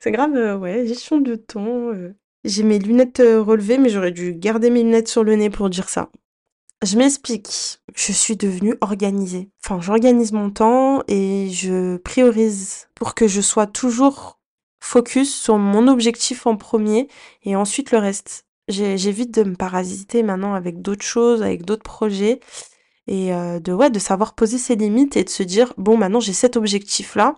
C'est 0.00 0.10
grave, 0.12 0.34
euh, 0.34 0.56
ouais, 0.58 0.86
gestion 0.86 1.20
du 1.20 1.38
temps. 1.38 1.92
euh. 1.92 2.14
J'ai 2.44 2.62
mes 2.62 2.78
lunettes 2.78 3.18
relevées, 3.22 3.78
mais 3.78 3.90
j'aurais 3.90 4.12
dû 4.12 4.34
garder 4.34 4.70
mes 4.70 4.82
lunettes 4.82 5.08
sur 5.08 5.24
le 5.24 5.36
nez 5.36 5.50
pour 5.50 5.68
dire 5.68 5.88
ça. 5.90 6.10
Je 6.82 6.96
m'explique. 6.96 7.80
Je 7.94 8.12
suis 8.12 8.36
devenue 8.36 8.74
organisée. 8.80 9.50
Enfin, 9.62 9.80
j'organise 9.82 10.32
mon 10.32 10.50
temps 10.50 11.02
et 11.08 11.50
je 11.50 11.98
priorise 11.98 12.88
pour 12.94 13.14
que 13.14 13.28
je 13.28 13.42
sois 13.42 13.66
toujours 13.66 14.40
focus 14.82 15.34
sur 15.34 15.58
mon 15.58 15.88
objectif 15.88 16.46
en 16.46 16.56
premier 16.56 17.08
et 17.42 17.54
ensuite 17.56 17.90
le 17.92 17.98
reste. 17.98 18.46
J'évite 18.68 19.34
de 19.34 19.42
me 19.44 19.56
parasiter 19.56 20.22
maintenant 20.22 20.54
avec 20.54 20.80
d'autres 20.80 21.04
choses, 21.04 21.42
avec 21.42 21.66
d'autres 21.66 21.82
projets 21.82 22.40
et 23.10 23.34
euh, 23.34 23.58
de 23.58 23.72
ouais 23.72 23.90
de 23.90 23.98
savoir 23.98 24.34
poser 24.34 24.56
ses 24.56 24.76
limites 24.76 25.16
et 25.16 25.24
de 25.24 25.28
se 25.28 25.42
dire 25.42 25.74
bon 25.76 25.98
maintenant 25.98 26.20
j'ai 26.20 26.32
cet 26.32 26.56
objectif 26.56 27.16
là 27.16 27.34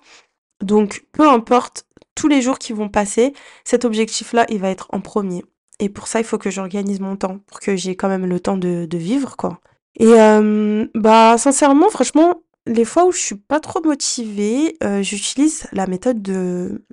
donc 0.63 1.07
peu 1.13 1.29
importe 1.29 1.87
tous 2.15 2.29
les 2.29 2.43
jours 2.43 2.59
qui 2.59 2.75
vont 2.75 2.91
passer 2.91 3.33
cet 3.65 3.85
objectif 3.85 4.35
là 4.35 4.47
il 4.51 4.61
va 4.61 4.69
être 4.69 4.87
en 4.93 5.01
premier. 5.01 5.43
Et 5.81 5.89
pour 5.89 6.07
ça 6.07 6.21
il 6.21 6.25
faut 6.25 6.39
que 6.39 6.51
j'organise 6.51 7.01
mon 7.01 7.17
temps 7.17 7.39
pour 7.47 7.59
que 7.59 7.75
j'ai 7.75 7.97
quand 7.97 8.09
même 8.09 8.27
le 8.27 8.39
temps 8.39 8.59
de, 8.59 8.87
vivre 8.93 9.37
quoi. 9.37 9.61
Et 9.99 10.13
euh, 10.21 10.87
bah 10.95 11.37
sincèrement 11.39 11.89
franchement 11.89 12.43
les 12.67 12.85
fois 12.85 13.07
où 13.07 13.13
je 13.13 13.19
suis 13.19 13.35
pas 13.35 13.59
trop 13.59 13.83
motivée 13.83 14.77
euh, 14.85 15.03
j'utilise 15.03 15.67
la 15.73 15.87
méthode 15.87 16.23
de 16.23 16.85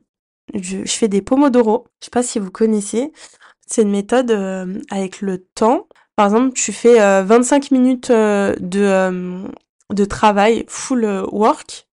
je, 0.55 0.77
je, 0.86 0.91
fais 0.93 1.09
des 1.09 1.21
pomodoro. 1.21 1.86
Je 2.00 2.05
sais 2.05 2.12
pas 2.12 2.24
si 2.24 2.39
vous 2.39 2.50
connaissez. 2.50 3.12
C'est 3.67 3.83
une 3.83 3.91
méthode 3.91 4.31
avec 4.89 5.21
le 5.21 5.38
temps 5.38 5.88
par 6.20 6.26
exemple, 6.26 6.52
tu 6.52 6.74
fais 6.74 6.98
25 7.24 7.64
euh, 7.64 7.68
minutes 7.72 8.10
euh, 8.10 8.54
de, 8.60 8.82
euh, 8.82 9.48
de 9.94 10.04
travail 10.04 10.66
full 10.68 11.06
work 11.32 11.88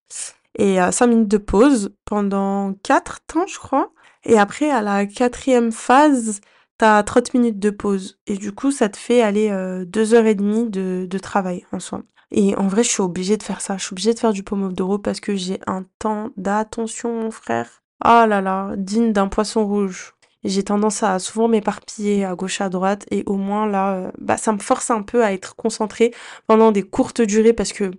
et 0.59 0.79
5 0.91 1.07
minutes 1.07 1.29
de 1.29 1.39
pause 1.39 1.95
pendant 2.05 2.75
4 2.83 3.21
temps, 3.29 3.47
je 3.47 3.57
crois. 3.61 3.93
Et 4.25 4.37
après, 4.37 4.69
à 4.69 4.83
la 4.83 5.07
quatrième 5.07 5.71
phase, 5.71 6.41
t'as 6.77 7.05
30 7.05 7.35
minutes 7.35 7.61
de 7.61 7.71
pause. 7.71 8.19
Et 8.27 8.37
du 8.37 8.51
coup, 8.51 8.73
ça 8.73 8.89
te 8.89 8.97
fait 8.97 9.23
aller 9.23 9.51
euh, 9.51 9.85
2h30 9.85 10.71
de, 10.71 11.07
de 11.09 11.19
travail 11.19 11.65
en 11.71 11.79
soi. 11.79 12.03
Et 12.33 12.57
en 12.57 12.67
vrai, 12.67 12.83
je 12.83 12.89
suis 12.89 13.03
obligée 13.03 13.37
de 13.37 13.45
faire 13.45 13.61
ça. 13.61 13.77
Je 13.77 13.85
suis 13.85 13.95
obligée 13.95 14.13
de 14.13 14.19
faire 14.19 14.33
du 14.33 14.43
pomodoro 14.43 14.99
parce 14.99 15.21
que 15.21 15.37
j'ai 15.37 15.61
un 15.69 15.85
temps 16.01 16.31
d'attention, 16.37 17.15
mon 17.15 17.31
frère. 17.31 17.85
Ah 18.01 18.27
là 18.27 18.41
là, 18.41 18.73
digne 18.77 19.13
d'un 19.13 19.29
poisson 19.29 19.65
rouge 19.65 20.16
j'ai 20.49 20.63
tendance 20.63 21.03
à 21.03 21.19
souvent 21.19 21.49
m'éparpiller 21.49 22.25
à 22.25 22.35
gauche 22.35 22.61
à 22.61 22.69
droite 22.69 23.07
et 23.11 23.23
au 23.27 23.37
moins 23.37 23.67
là 23.67 23.95
euh, 23.95 24.11
bah 24.19 24.37
ça 24.37 24.53
me 24.53 24.59
force 24.59 24.91
un 24.91 25.03
peu 25.03 25.25
à 25.25 25.33
être 25.33 25.57
concentrée 25.57 26.13
pendant 26.47 26.73
des 26.73 26.83
courtes 26.83 27.21
durées 27.21 27.53
parce 27.53 27.73
que 27.73 27.91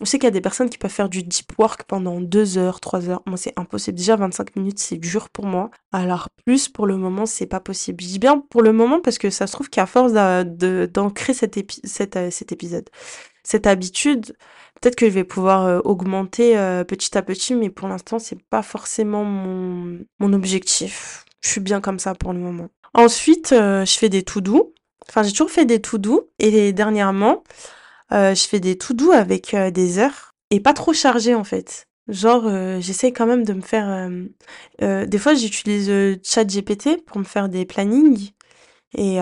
on 0.00 0.04
sait 0.04 0.18
qu'il 0.18 0.26
y 0.26 0.28
a 0.28 0.32
des 0.32 0.40
personnes 0.40 0.70
qui 0.70 0.78
peuvent 0.78 0.90
faire 0.90 1.08
du 1.08 1.22
deep 1.22 1.52
work 1.58 1.84
pendant 1.84 2.20
deux 2.20 2.58
heures, 2.58 2.80
trois 2.80 3.08
heures. 3.08 3.22
Moi 3.26 3.36
c'est 3.36 3.52
impossible. 3.56 3.96
Déjà 3.96 4.16
25 4.16 4.56
minutes 4.56 4.78
c'est 4.78 4.96
dur 4.96 5.28
pour 5.30 5.46
moi. 5.46 5.70
Alors 5.92 6.28
plus 6.44 6.68
pour 6.68 6.86
le 6.86 6.96
moment 6.96 7.26
c'est 7.26 7.46
pas 7.46 7.60
possible. 7.60 8.02
Je 8.02 8.08
dis 8.08 8.18
bien 8.18 8.38
pour 8.38 8.62
le 8.62 8.72
moment 8.72 9.00
parce 9.00 9.18
que 9.18 9.30
ça 9.30 9.46
se 9.46 9.52
trouve 9.52 9.70
qu'à 9.70 9.86
force 9.86 10.12
d'ancrer 10.12 11.32
euh, 11.32 11.36
cet 12.30 12.52
épisode, 12.52 12.90
cette 13.44 13.66
habitude, 13.66 14.36
peut-être 14.80 14.96
que 14.96 15.06
je 15.06 15.12
vais 15.12 15.24
pouvoir 15.24 15.66
euh, 15.66 15.80
augmenter 15.84 16.54
petit 16.88 17.16
à 17.16 17.22
petit, 17.22 17.54
mais 17.54 17.70
pour 17.70 17.88
l'instant 17.88 18.18
c'est 18.18 18.42
pas 18.42 18.62
forcément 18.62 19.24
mon 19.24 20.32
objectif. 20.32 21.23
Je 21.44 21.50
suis 21.50 21.60
bien 21.60 21.80
comme 21.80 21.98
ça 21.98 22.14
pour 22.14 22.32
le 22.32 22.38
moment. 22.38 22.68
Ensuite, 22.94 23.52
euh, 23.52 23.84
je 23.84 23.98
fais 23.98 24.08
des 24.08 24.22
tout 24.22 24.40
doux. 24.40 24.72
Enfin, 25.08 25.22
j'ai 25.22 25.32
toujours 25.32 25.50
fait 25.50 25.66
des 25.66 25.80
tout 25.80 25.98
doux. 25.98 26.22
Et 26.38 26.72
dernièrement, 26.72 27.44
euh, 28.12 28.34
je 28.34 28.48
fais 28.48 28.60
des 28.60 28.78
tout 28.78 28.94
doux 28.94 29.12
avec 29.12 29.52
euh, 29.52 29.70
des 29.70 29.98
heures. 29.98 30.32
Et 30.50 30.60
pas 30.60 30.72
trop 30.72 30.94
chargées, 30.94 31.34
en 31.34 31.44
fait. 31.44 31.86
Genre, 32.08 32.50
j'essaye 32.80 33.14
quand 33.14 33.24
même 33.24 33.44
de 33.44 33.54
me 33.54 33.62
faire... 33.62 34.10
des 34.78 35.18
fois, 35.18 35.32
j'utilise 35.32 35.90
ChatGPT 36.22 37.02
pour 37.02 37.18
me 37.18 37.24
faire 37.24 37.48
des 37.48 37.64
plannings. 37.64 38.32
Et 38.94 39.16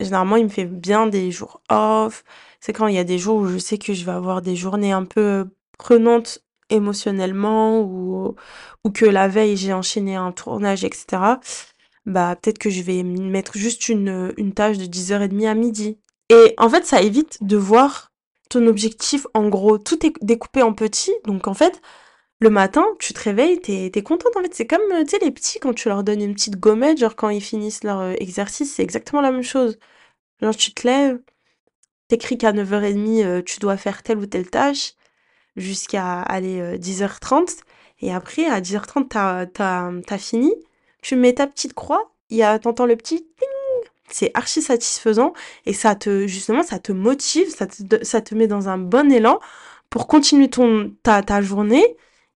généralement, 0.00 0.36
il 0.36 0.44
me 0.44 0.48
fait 0.48 0.64
bien 0.64 1.06
des 1.06 1.30
jours 1.30 1.60
off. 1.68 2.24
C'est 2.60 2.72
quand 2.72 2.86
il 2.86 2.94
y 2.94 2.98
a 2.98 3.04
des 3.04 3.18
jours 3.18 3.36
où 3.36 3.46
je 3.46 3.58
sais 3.58 3.76
que 3.76 3.92
je 3.92 4.06
vais 4.06 4.12
avoir 4.12 4.40
des 4.40 4.56
journées 4.56 4.90
un 4.90 5.04
peu 5.04 5.50
prenantes 5.76 6.42
émotionnellement 6.70 7.80
ou, 7.80 8.34
ou 8.84 8.90
que 8.90 9.04
la 9.06 9.28
veille 9.28 9.56
j'ai 9.56 9.72
enchaîné 9.72 10.16
un 10.16 10.32
tournage, 10.32 10.84
etc., 10.84 11.06
bah 12.06 12.36
peut-être 12.36 12.58
que 12.58 12.70
je 12.70 12.82
vais 12.82 13.02
mettre 13.02 13.56
juste 13.58 13.88
une, 13.88 14.32
une 14.38 14.54
tâche 14.54 14.78
de 14.78 14.86
10h30 14.86 15.46
à 15.46 15.54
midi. 15.54 15.98
Et 16.30 16.54
en 16.58 16.68
fait, 16.70 16.86
ça 16.86 17.02
évite 17.02 17.38
de 17.42 17.56
voir 17.56 18.12
ton 18.50 18.66
objectif 18.66 19.26
en 19.34 19.48
gros. 19.48 19.78
Tout 19.78 20.04
est 20.06 20.12
découpé 20.22 20.62
en 20.62 20.72
petits. 20.74 21.14
Donc 21.24 21.46
en 21.48 21.54
fait, 21.54 21.80
le 22.40 22.50
matin, 22.50 22.86
tu 22.98 23.12
te 23.14 23.20
réveilles, 23.20 23.60
t'es 23.60 23.90
es 23.94 24.02
contente 24.02 24.36
en 24.36 24.42
fait. 24.42 24.54
C'est 24.54 24.66
comme, 24.66 24.80
tu 25.04 25.10
sais, 25.10 25.18
les 25.20 25.30
petits 25.30 25.60
quand 25.60 25.74
tu 25.74 25.88
leur 25.88 26.04
donnes 26.04 26.22
une 26.22 26.34
petite 26.34 26.56
gommette, 26.58 26.98
genre 26.98 27.16
quand 27.16 27.30
ils 27.30 27.42
finissent 27.42 27.84
leur 27.84 28.00
euh, 28.00 28.14
exercice, 28.18 28.74
c'est 28.74 28.82
exactement 28.82 29.22
la 29.22 29.32
même 29.32 29.42
chose. 29.42 29.78
Genre 30.42 30.56
tu 30.56 30.72
te 30.74 30.86
lèves, 30.86 31.20
t'écris 32.08 32.38
qu'à 32.38 32.52
9h30, 32.52 33.24
euh, 33.24 33.42
tu 33.42 33.60
dois 33.60 33.76
faire 33.76 34.02
telle 34.02 34.18
ou 34.18 34.26
telle 34.26 34.50
tâche 34.50 34.94
jusqu'à 35.58 36.20
aller 36.22 36.78
10h30. 36.78 37.34
Euh, 37.34 37.44
et 38.00 38.12
après, 38.12 38.46
à 38.46 38.60
10h30, 38.60 39.08
t'as, 39.08 39.46
t'as, 39.46 40.18
fini. 40.18 40.54
Tu 41.02 41.16
mets 41.16 41.34
ta 41.34 41.46
petite 41.46 41.74
croix. 41.74 42.12
Y 42.30 42.42
a, 42.42 42.58
t'entends 42.58 42.86
le 42.86 42.96
petit 42.96 43.26
c'est 44.10 44.30
archi 44.32 44.62
satisfaisant 44.62 45.34
et 45.66 45.74
ça 45.74 45.94
te 45.94 46.26
justement 46.26 46.62
ça 46.62 46.78
te 46.78 46.92
motive 46.92 47.50
ça 47.50 47.66
te, 47.66 48.02
ça 48.02 48.22
te 48.22 48.34
met 48.34 48.46
dans 48.46 48.70
un 48.70 48.78
bon 48.78 49.12
élan 49.12 49.38
pour 49.90 50.06
continuer 50.06 50.48
ton 50.48 50.94
ta, 51.02 51.22
ta 51.22 51.42
journée 51.42 51.84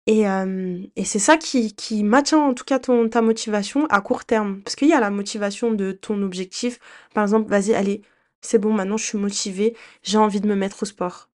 et, 0.07 0.29
euh, 0.29 0.81
et 0.97 1.05
c'est 1.05 1.19
ça 1.19 1.37
qui, 1.37 1.75
qui 1.75 2.03
maintient 2.03 2.39
en 2.41 2.55
tout 2.55 2.65
cas 2.65 2.79
ton, 2.79 3.09
ta 3.09 3.23
motivation 3.23 3.87
à 3.87 4.01
court 4.01 4.25
terme. 4.25 4.61
Parce 4.63 4.75
qu'il 4.77 4.89
y 4.89 4.93
a 4.93 5.01
la 5.01 5.11
motivation 5.11 5.73
de 5.73 5.93
ton 5.93 6.23
objectif. 6.23 6.81
Par 7.15 7.23
exemple, 7.23 7.49
vas-y, 7.49 7.75
allez, 7.75 8.03
c'est 8.41 8.59
bon, 8.59 8.73
maintenant 8.73 8.97
je 8.97 9.05
suis 9.05 9.19
motivée, 9.19 9.77
j'ai 10.03 10.19
envie 10.19 10.41
de 10.41 10.49
me 10.49 10.57
mettre 10.57 10.83
au 10.83 10.87
sport 10.87 11.29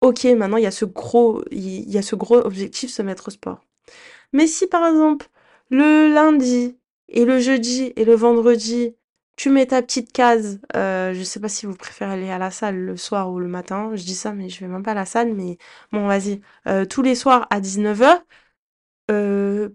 ok, 0.00 0.24
maintenant 0.36 0.56
il 0.56 0.64
y 0.64 0.66
a 0.66 0.70
ce 0.70 0.84
gros, 0.84 1.42
il 1.50 1.90
y 1.90 1.98
a 1.98 2.02
ce 2.02 2.16
gros 2.16 2.38
objectif, 2.38 2.90
se 2.90 3.02
mettre 3.02 3.28
au 3.28 3.30
sport. 3.30 3.60
Mais 4.32 4.46
si 4.46 4.66
par 4.66 4.86
exemple, 4.86 5.28
le 5.70 6.12
lundi 6.12 6.78
et 7.08 7.24
le 7.24 7.40
jeudi 7.40 7.92
et 7.96 8.04
le 8.04 8.14
vendredi, 8.14 8.96
tu 9.36 9.50
mets 9.50 9.66
ta 9.66 9.82
petite 9.82 10.12
case, 10.12 10.60
euh, 10.76 11.14
je 11.14 11.22
sais 11.22 11.40
pas 11.40 11.48
si 11.48 11.66
vous 11.66 11.74
préférez 11.74 12.12
aller 12.12 12.30
à 12.30 12.38
la 12.38 12.50
salle 12.50 12.76
le 12.78 12.96
soir 12.96 13.30
ou 13.32 13.38
le 13.38 13.48
matin, 13.48 13.92
je 13.94 14.04
dis 14.04 14.14
ça, 14.14 14.32
mais 14.32 14.48
je 14.50 14.60
vais 14.60 14.66
même 14.66 14.82
pas 14.82 14.90
à 14.92 14.94
la 14.94 15.06
salle, 15.06 15.32
mais 15.34 15.58
bon, 15.92 16.06
vas-y, 16.06 16.42
euh, 16.68 16.84
tous 16.84 17.02
les 17.02 17.14
soirs 17.14 17.46
à 17.50 17.60
19h, 17.60 18.22
euh, 19.10 19.70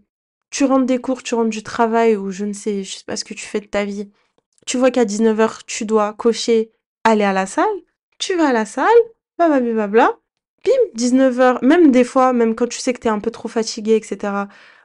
tu 0.51 0.65
rentres 0.65 0.85
des 0.85 0.99
cours, 0.99 1.23
tu 1.23 1.35
rentres 1.35 1.49
du 1.49 1.63
travail 1.63 2.15
ou 2.15 2.31
je 2.31 2.45
ne 2.45 2.53
sais, 2.53 2.83
je 2.83 2.97
sais 2.97 3.03
pas 3.05 3.17
ce 3.17 3.25
que 3.25 3.33
tu 3.33 3.45
fais 3.45 3.59
de 3.59 3.65
ta 3.65 3.85
vie. 3.85 4.11
Tu 4.67 4.77
vois 4.77 4.91
qu'à 4.91 5.05
19h, 5.05 5.65
tu 5.65 5.85
dois 5.85 6.13
cocher 6.13 6.71
aller 7.03 7.23
à 7.23 7.33
la 7.33 7.45
salle, 7.45 7.65
tu 8.19 8.35
vas 8.35 8.49
à 8.49 8.53
la 8.53 8.65
salle, 8.65 8.87
blablabla. 9.37 10.17
Bim, 10.63 10.71
19h, 10.97 11.63
même 11.63 11.91
des 11.91 12.03
fois, 12.03 12.33
même 12.33 12.55
quand 12.55 12.67
tu 12.67 12.79
sais 12.79 12.93
que 12.93 12.99
t'es 12.99 13.09
un 13.09 13.19
peu 13.19 13.31
trop 13.31 13.47
fatigué, 13.47 13.95
etc., 13.95 14.33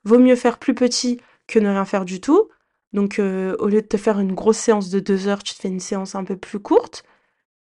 vaut 0.04 0.18
mieux 0.18 0.36
faire 0.36 0.58
plus 0.58 0.74
petit 0.74 1.20
que 1.46 1.58
ne 1.58 1.68
rien 1.68 1.84
faire 1.84 2.04
du 2.04 2.20
tout. 2.20 2.48
Donc, 2.92 3.18
euh, 3.18 3.56
au 3.60 3.68
lieu 3.68 3.80
de 3.82 3.86
te 3.86 3.96
faire 3.96 4.18
une 4.20 4.34
grosse 4.34 4.58
séance 4.58 4.90
de 4.90 5.00
2 5.00 5.28
heures, 5.28 5.42
tu 5.42 5.54
te 5.54 5.60
fais 5.60 5.68
une 5.68 5.80
séance 5.80 6.14
un 6.14 6.24
peu 6.24 6.36
plus 6.36 6.60
courte. 6.60 7.04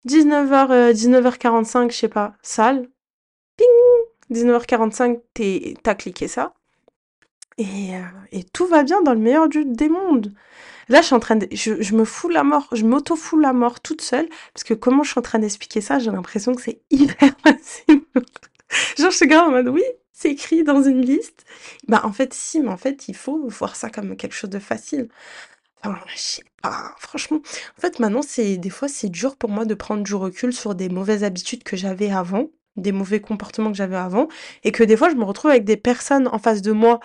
19h, 0.07 0.93
19h45, 0.93 1.91
je 1.91 1.97
sais 1.97 2.07
pas, 2.09 2.35
salle. 2.41 2.87
Ping 3.57 3.67
19h45, 4.31 5.19
t'as 5.83 5.95
cliqué 5.95 6.27
ça. 6.27 6.53
Et, 7.57 7.95
euh, 7.95 8.01
et, 8.31 8.43
tout 8.43 8.67
va 8.67 8.83
bien 8.83 9.01
dans 9.01 9.13
le 9.13 9.19
meilleur 9.19 9.47
des 9.47 9.89
mondes. 9.89 10.33
Là, 10.89 11.01
je 11.01 11.07
suis 11.07 11.15
en 11.15 11.19
train 11.19 11.35
de, 11.35 11.47
je, 11.51 11.95
me 11.95 12.05
fous 12.05 12.29
la 12.29 12.43
mort, 12.43 12.67
je 12.71 12.83
m'auto-fous 12.83 13.39
la 13.39 13.53
mort 13.53 13.79
toute 13.79 14.01
seule, 14.01 14.27
parce 14.53 14.63
que 14.63 14.73
comment 14.73 15.03
je 15.03 15.11
suis 15.11 15.19
en 15.19 15.23
train 15.23 15.39
d'expliquer 15.39 15.81
ça, 15.81 15.99
j'ai 15.99 16.11
l'impression 16.11 16.53
que 16.53 16.61
c'est 16.61 16.81
hyper 16.91 17.31
facile. 17.43 18.01
Genre, 18.97 19.11
je 19.11 19.15
suis 19.15 19.27
grave 19.27 19.47
en 19.47 19.51
mode, 19.51 19.67
oui, 19.69 19.83
c'est 20.11 20.31
écrit 20.31 20.63
dans 20.63 20.83
une 20.83 21.01
liste. 21.01 21.45
Bah, 21.87 22.01
en 22.03 22.11
fait, 22.11 22.33
si, 22.33 22.59
mais 22.61 22.69
en 22.69 22.77
fait, 22.77 23.07
il 23.07 23.15
faut 23.15 23.47
voir 23.47 23.75
ça 23.75 23.89
comme 23.89 24.15
quelque 24.15 24.35
chose 24.35 24.49
de 24.49 24.59
facile. 24.59 25.09
Enfin, 25.83 25.99
je 26.07 26.17
sais 26.17 26.43
pas, 26.61 26.95
franchement. 26.99 27.41
En 27.77 27.81
fait, 27.81 27.99
maintenant, 27.99 28.21
c'est, 28.21 28.57
des 28.57 28.69
fois, 28.69 28.87
c'est 28.87 29.09
dur 29.09 29.35
pour 29.35 29.49
moi 29.49 29.65
de 29.65 29.73
prendre 29.75 30.03
du 30.03 30.15
recul 30.15 30.53
sur 30.53 30.75
des 30.75 30.89
mauvaises 30.89 31.23
habitudes 31.23 31.63
que 31.63 31.77
j'avais 31.77 32.11
avant 32.11 32.49
des 32.77 32.91
mauvais 32.91 33.21
comportements 33.21 33.71
que 33.71 33.77
j'avais 33.77 33.95
avant 33.95 34.27
et 34.63 34.71
que 34.71 34.83
des 34.83 34.97
fois 34.97 35.09
je 35.09 35.15
me 35.15 35.23
retrouve 35.23 35.51
avec 35.51 35.63
des 35.63 35.77
personnes 35.77 36.27
en 36.27 36.39
face 36.39 36.61
de 36.61 36.71
moi 36.71 36.99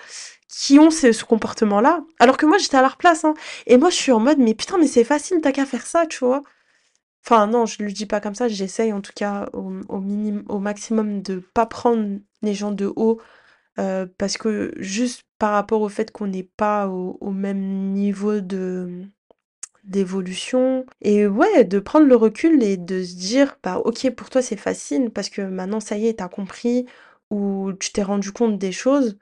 qui 0.51 0.79
ont 0.79 0.91
ce, 0.91 1.25
comportement-là, 1.25 2.05
alors 2.19 2.37
que 2.37 2.47
moi 2.47 2.59
j'étais 2.59 2.77
à 2.77 2.83
leur 2.83 2.97
place, 2.97 3.25
hein. 3.25 3.35
Et 3.67 3.79
moi 3.79 3.91
je 3.91 3.97
suis 3.97 4.13
en 4.13 4.21
mode, 4.21 4.39
mais 4.39 4.55
putain, 4.55 4.79
mais 4.79 4.87
c'est 4.89 5.05
facile, 5.05 5.41
t'as 5.41 5.53
qu'à 5.53 5.67
faire 5.67 5.87
ça, 5.87 6.07
tu 6.07 6.25
vois. 6.25 6.43
Enfin 7.25 7.47
non, 7.47 7.67
je 7.67 7.83
le 7.83 7.93
dis 7.93 8.07
pas 8.07 8.21
comme 8.21 8.35
ça, 8.35 8.49
j'essaye 8.49 8.93
en 8.93 9.01
tout 9.01 9.13
cas 9.15 9.49
au, 9.53 9.73
au, 9.89 10.01
minimum, 10.01 10.45
au 10.49 10.59
maximum 10.59 11.23
de 11.23 11.39
pas 11.55 11.67
prendre 11.67 12.19
les 12.43 12.55
gens 12.55 12.73
de 12.73 12.93
haut, 12.97 13.21
euh, 13.79 14.07
parce 14.19 14.39
que 14.39 14.73
juste 14.79 15.25
par 15.39 15.53
rapport 15.53 15.83
au 15.83 15.89
fait 15.89 16.11
qu'on 16.11 16.27
n'est 16.29 16.43
pas 16.45 16.89
au, 16.89 17.19
au, 17.21 17.31
même 17.33 17.93
niveau 17.93 18.41
de 18.41 19.05
d'évolution 19.85 20.87
et 21.01 21.27
ouais 21.27 21.65
de 21.65 21.79
prendre 21.81 22.07
le 22.07 22.17
recul 22.17 22.63
et 22.63 22.77
de 22.77 23.03
se 23.03 23.17
dire 23.17 23.59
bah 23.63 23.79
ok 23.79 24.11
pour 24.15 24.31
toi 24.31 24.43
c'est 24.43 24.57
facile 24.57 25.11
parce 25.11 25.31
que 25.31 25.43
maintenant 25.43 25.81
ça 25.81 25.97
y 25.97 26.07
est 26.07 26.19
t'as 26.19 26.29
compris 26.29 26.87
ou 27.31 27.73
tu 27.81 27.93
t'es 27.93 28.03
rendu 28.03 28.33
compte 28.33 28.59
des 28.59 28.73
choses 28.73 29.19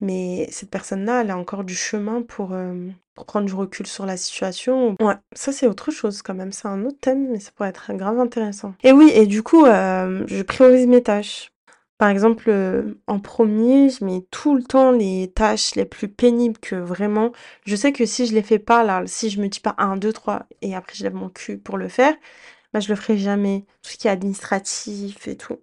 mais 0.00 0.48
cette 0.50 0.70
personne-là, 0.70 1.22
elle 1.22 1.30
a 1.30 1.38
encore 1.38 1.64
du 1.64 1.74
chemin 1.74 2.22
pour, 2.22 2.52
euh, 2.52 2.88
pour 3.14 3.26
prendre 3.26 3.46
du 3.46 3.54
recul 3.54 3.86
sur 3.86 4.06
la 4.06 4.16
situation. 4.16 4.94
Ouais, 5.00 5.14
ça 5.32 5.52
c'est 5.52 5.66
autre 5.66 5.90
chose 5.90 6.22
quand 6.22 6.34
même. 6.34 6.52
C'est 6.52 6.68
un 6.68 6.84
autre 6.84 6.98
thème, 7.00 7.30
mais 7.30 7.40
ça 7.40 7.50
pourrait 7.54 7.70
être 7.70 7.92
grave 7.94 8.18
intéressant. 8.18 8.74
Et 8.82 8.92
oui, 8.92 9.10
et 9.14 9.26
du 9.26 9.42
coup, 9.42 9.64
euh, 9.64 10.24
je 10.26 10.42
priorise 10.42 10.86
mes 10.86 11.02
tâches. 11.02 11.50
Par 11.98 12.10
exemple, 12.10 12.50
heu, 12.50 13.00
en 13.06 13.18
premier 13.20 13.88
je 13.88 14.04
mets 14.04 14.26
tout 14.30 14.54
le 14.54 14.62
temps 14.62 14.90
les 14.90 15.32
tâches 15.34 15.76
les 15.76 15.86
plus 15.86 16.08
pénibles 16.08 16.58
que 16.58 16.74
vraiment 16.76 17.32
je 17.64 17.74
sais 17.74 17.90
que 17.90 18.04
si 18.04 18.26
je 18.26 18.34
les 18.34 18.42
fais 18.42 18.58
pas 18.58 18.84
là, 18.84 19.02
si 19.06 19.30
je 19.30 19.40
me 19.40 19.48
dis 19.48 19.60
pas 19.60 19.74
1-2-3 19.78 20.42
et 20.60 20.74
après 20.76 20.92
je 20.94 21.04
lève 21.04 21.14
mon 21.14 21.30
cul 21.30 21.56
pour 21.56 21.78
le 21.78 21.88
faire, 21.88 22.14
bah, 22.74 22.80
je 22.80 22.90
le 22.90 22.96
ferai 22.96 23.16
jamais. 23.16 23.64
Tout 23.82 23.92
ce 23.92 23.96
qui 23.96 24.08
est 24.08 24.10
administratif 24.10 25.26
et 25.26 25.36
tout 25.38 25.58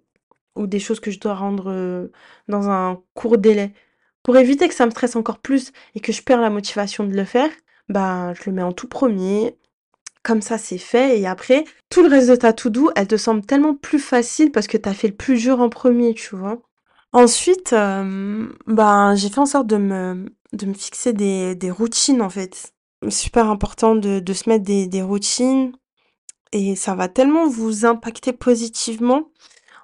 ou 0.56 0.66
des 0.66 0.78
choses 0.78 1.00
que 1.00 1.10
je 1.10 1.18
dois 1.20 1.34
rendre, 1.34 2.10
dans 2.48 2.68
un 2.70 3.00
court 3.14 3.38
délai. 3.38 3.72
Pour 4.24 4.36
éviter 4.36 4.68
que 4.68 4.74
ça 4.74 4.86
me 4.86 4.90
stresse 4.90 5.14
encore 5.14 5.38
plus 5.38 5.72
et 5.94 6.00
que 6.00 6.12
je 6.12 6.22
perds 6.22 6.40
la 6.40 6.50
motivation 6.50 7.04
de 7.04 7.14
le 7.14 7.24
faire, 7.24 7.50
bah, 7.88 8.34
je 8.34 8.42
le 8.46 8.52
mets 8.52 8.62
en 8.62 8.72
tout 8.72 8.88
premier. 8.88 9.56
Comme 10.22 10.42
ça, 10.42 10.58
c'est 10.58 10.78
fait 10.78 11.20
et 11.20 11.26
après, 11.26 11.64
tout 11.90 12.02
le 12.02 12.08
reste 12.08 12.30
de 12.30 12.36
ta 12.36 12.52
to 12.54 12.70
do, 12.70 12.90
elle 12.96 13.06
te 13.08 13.16
semble 13.18 13.44
tellement 13.44 13.74
plus 13.74 13.98
facile 13.98 14.50
parce 14.50 14.66
que 14.66 14.78
tu 14.78 14.88
as 14.88 14.94
fait 14.94 15.08
le 15.08 15.14
plus 15.14 15.36
dur 15.40 15.60
en 15.60 15.68
premier, 15.68 16.14
tu 16.14 16.34
vois? 16.34 16.62
Ensuite, 17.12 17.72
ben, 17.72 19.14
j'ai 19.14 19.28
fait 19.28 19.38
en 19.38 19.46
sorte 19.46 19.66
de 19.66 19.76
me 19.76 20.26
de 20.52 20.72
fixer 20.72 21.12
des 21.12 21.54
des 21.54 21.70
routines, 21.70 22.22
en 22.22 22.30
fait. 22.30 22.72
Super 23.08 23.50
important 23.50 23.94
de 23.94 24.20
de 24.20 24.32
se 24.32 24.48
mettre 24.48 24.64
des 24.64 24.86
des 24.86 25.02
routines 25.02 25.72
et 26.52 26.76
ça 26.76 26.94
va 26.94 27.08
tellement 27.08 27.48
vous 27.48 27.84
impacter 27.86 28.32
positivement. 28.32 29.30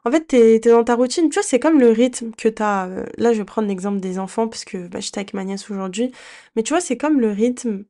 En 0.04 0.10
fait, 0.10 0.26
tu 0.28 0.36
es 0.36 0.58
dans 0.60 0.84
ta 0.84 0.94
routine, 0.94 1.28
tu 1.28 1.34
vois, 1.34 1.42
c'est 1.42 1.60
comme 1.60 1.78
le 1.80 1.90
rythme 1.90 2.30
que 2.32 2.48
tu 2.48 2.62
as, 2.62 2.88
heu, 2.88 3.04
là, 3.18 3.32
je 3.32 3.38
vais 3.38 3.44
prendre 3.44 3.68
l'exemple 3.68 4.00
des 4.00 4.18
enfants 4.18 4.48
parce 4.48 4.64
que, 4.64 4.88
bah, 4.88 5.00
j'étais 5.00 5.18
avec 5.18 5.34
ma 5.34 5.44
nièce 5.44 5.70
aujourd'hui, 5.70 6.12
mais 6.56 6.62
tu 6.62 6.72
vois, 6.72 6.80
c'est 6.80 6.96
comme 6.96 7.20
le 7.20 7.30
rythme, 7.30 7.84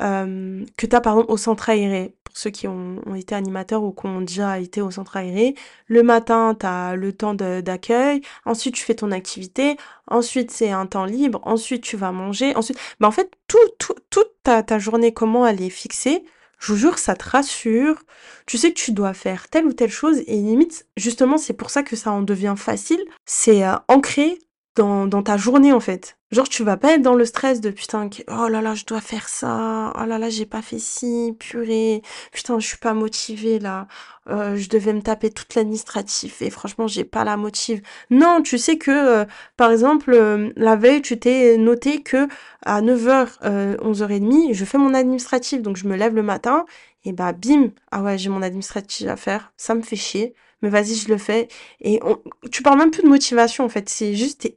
hem, 0.00 0.66
que 0.76 0.86
tu 0.86 0.96
as, 0.96 1.00
par 1.00 1.14
exemple, 1.14 1.32
au 1.32 1.36
centre 1.36 1.70
aéré. 1.70 2.14
Pour 2.24 2.36
ceux 2.38 2.50
qui 2.50 2.68
ont 2.68 3.14
été 3.16 3.34
animateurs 3.34 3.82
ou 3.82 3.92
qui 3.92 4.06
ont 4.06 4.20
déjà 4.20 4.60
été 4.60 4.80
au 4.82 4.90
centre 4.92 5.16
aéré. 5.16 5.54
Le 5.88 6.02
matin, 6.04 6.56
tu 6.58 6.66
as 6.66 6.94
le 6.96 7.12
temps 7.12 7.34
d'accueil, 7.34 8.22
ensuite 8.46 8.74
tu 8.76 8.84
fais 8.84 8.94
ton 8.94 9.10
activité, 9.12 9.76
ensuite 10.08 10.50
c'est 10.52 10.70
un 10.70 10.86
temps 10.86 11.06
libre, 11.06 11.40
ensuite 11.44 11.82
tu 11.82 11.96
vas 11.96 12.12
manger, 12.12 12.54
ensuite 12.56 12.78
bah, 13.00 13.08
en 13.08 13.10
fait, 13.10 13.32
tout 13.48 13.58
tout 13.78 13.94
toute 14.10 14.30
ta 14.44 14.78
journée, 14.78 15.12
comment 15.12 15.46
elle 15.46 15.60
est 15.62 15.70
fixée, 15.70 16.24
je 16.60 16.72
vous 16.72 16.78
jure, 16.78 16.98
ça 16.98 17.16
te 17.16 17.28
rassure. 17.28 18.02
Tu 18.46 18.58
sais 18.58 18.72
que 18.72 18.78
tu 18.80 18.92
dois 18.92 19.14
faire 19.14 19.48
telle 19.48 19.66
ou 19.66 19.72
telle 19.72 19.90
chose 19.90 20.18
et 20.26 20.36
limite, 20.36 20.86
justement, 20.96 21.38
c'est 21.38 21.54
pour 21.54 21.70
ça 21.70 21.82
que 21.82 21.96
ça 21.96 22.12
en 22.12 22.22
devient 22.22 22.54
facile, 22.56 23.02
c'est, 23.26 23.64
heu, 23.64 23.74
ancré 23.88 24.38
dans 24.76 25.06
dans 25.06 25.22
ta 25.22 25.36
journée, 25.38 25.72
en 25.72 25.80
fait. 25.80 26.18
Genre, 26.32 26.48
tu 26.48 26.62
vas 26.62 26.76
pas 26.76 26.92
être 26.94 27.02
dans 27.02 27.16
le 27.16 27.24
stress 27.24 27.60
de: 27.60 27.70
«Putain 27.70 28.08
oh 28.28 28.46
là 28.48 28.60
là, 28.62 28.74
je 28.74 28.84
dois 28.84 29.00
faire 29.00 29.28
ça. 29.28 29.92
Oh 30.00 30.04
là 30.06 30.16
là, 30.16 30.30
j'ai 30.30 30.46
pas 30.46 30.62
fait 30.62 30.78
ci, 30.78 31.34
purée. 31.40 32.02
Putain, 32.32 32.60
je 32.60 32.66
suis 32.68 32.76
pas 32.76 32.94
motivée 32.94 33.58
là. 33.58 33.88
Heu, 34.28 34.54
je 34.54 34.68
devais 34.68 34.92
me 34.92 35.02
taper 35.02 35.30
toute 35.30 35.56
l'administratif 35.56 36.40
et 36.40 36.50
franchement, 36.50 36.86
j'ai 36.86 37.02
pas 37.04 37.24
la 37.24 37.36
motive». 37.36 37.82
Non, 38.10 38.42
tu 38.42 38.58
sais 38.58 38.78
que, 38.78 39.22
heu, 39.24 39.26
par 39.56 39.72
exemple, 39.72 40.14
hem, 40.14 40.52
la 40.54 40.76
veille, 40.76 41.02
tu 41.02 41.18
t'es 41.18 41.56
noté 41.56 42.00
qu'à 42.04 42.80
9:00, 42.80 43.38
heu, 43.44 43.76
11:30, 43.82 44.54
je 44.54 44.64
fais 44.64 44.78
mon 44.78 44.94
administratif. 44.94 45.62
Donc 45.62 45.76
je 45.76 45.88
me 45.88 45.96
lève 45.96 46.14
le 46.14 46.22
matin 46.22 46.64
et 47.04 47.12
bah, 47.12 47.32
bim! 47.32 47.70
Ah 47.90 48.02
ouais, 48.02 48.18
j'ai 48.18 48.28
mon 48.30 48.42
administratif 48.42 49.08
à 49.08 49.16
faire, 49.16 49.52
ça 49.56 49.74
me 49.74 49.82
fait 49.82 49.96
chier, 49.96 50.34
mais 50.62 50.68
vas-y, 50.68 50.94
je 50.94 51.08
le 51.08 51.18
fais 51.18 51.48
et 51.80 51.98
on 52.04 52.18
tu 52.52 52.62
parles 52.62 52.78
même 52.78 52.90
plus 52.92 53.02
de 53.02 53.08
motivation, 53.08 53.64
en 53.64 53.68
fait, 53.68 53.88
c'est 53.88 54.14
juste 54.14 54.48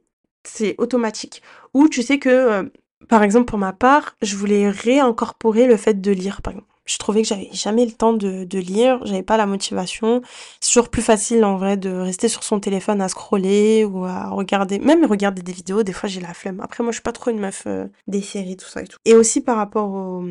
c'est 0.44 0.74
automatique. 0.78 1.42
Ou 1.74 1.88
tu 1.88 2.02
sais 2.02 2.18
que, 2.18 2.62
heu, 2.62 2.72
par 3.08 3.22
exemple, 3.22 3.46
pour 3.46 3.58
ma 3.58 3.72
part, 3.72 4.16
je 4.22 4.36
voulais 4.36 4.70
réincorporer 4.70 5.66
le 5.66 5.76
fait 5.76 6.00
de 6.00 6.10
lire, 6.12 6.42
par 6.42 6.52
exemple. 6.54 6.68
Je 6.86 6.98
trouvais 6.98 7.22
que 7.22 7.28
j'avais 7.28 7.48
jamais 7.52 7.86
le 7.86 7.92
temps 7.92 8.12
de 8.12 8.44
de 8.44 8.58
lire, 8.58 9.00
j'avais 9.06 9.22
pas 9.22 9.38
la 9.38 9.46
motivation. 9.46 10.20
C'est 10.60 10.68
toujours 10.70 10.90
plus 10.90 11.00
facile, 11.00 11.42
en 11.46 11.56
vrai, 11.56 11.78
de 11.78 11.88
rester 11.90 12.28
sur 12.28 12.42
son 12.44 12.60
téléphone 12.60 13.00
à 13.00 13.08
scroller 13.08 13.86
ou 13.86 14.04
à 14.04 14.28
regarder 14.28 14.78
même 14.78 15.04
regarder 15.06 15.40
des 15.42 15.52
vidéos, 15.52 15.82
des 15.82 15.94
fois, 15.94 16.10
j'ai 16.10 16.20
la 16.20 16.34
flemme. 16.34 16.60
Après 16.60 16.82
moi, 16.84 16.92
je 16.92 16.96
suis 16.96 17.02
pas 17.02 17.12
trop 17.12 17.30
une 17.30 17.40
meuf, 17.40 17.64
heu, 17.66 17.90
des 18.06 18.20
séries, 18.20 18.58
tout 18.58 18.68
ça 18.68 18.82
et 18.82 18.86
tout. 18.86 18.98
Et 19.06 19.14
aussi 19.14 19.40
par 19.40 19.56
rapport 19.56 19.88
au, 19.90 20.24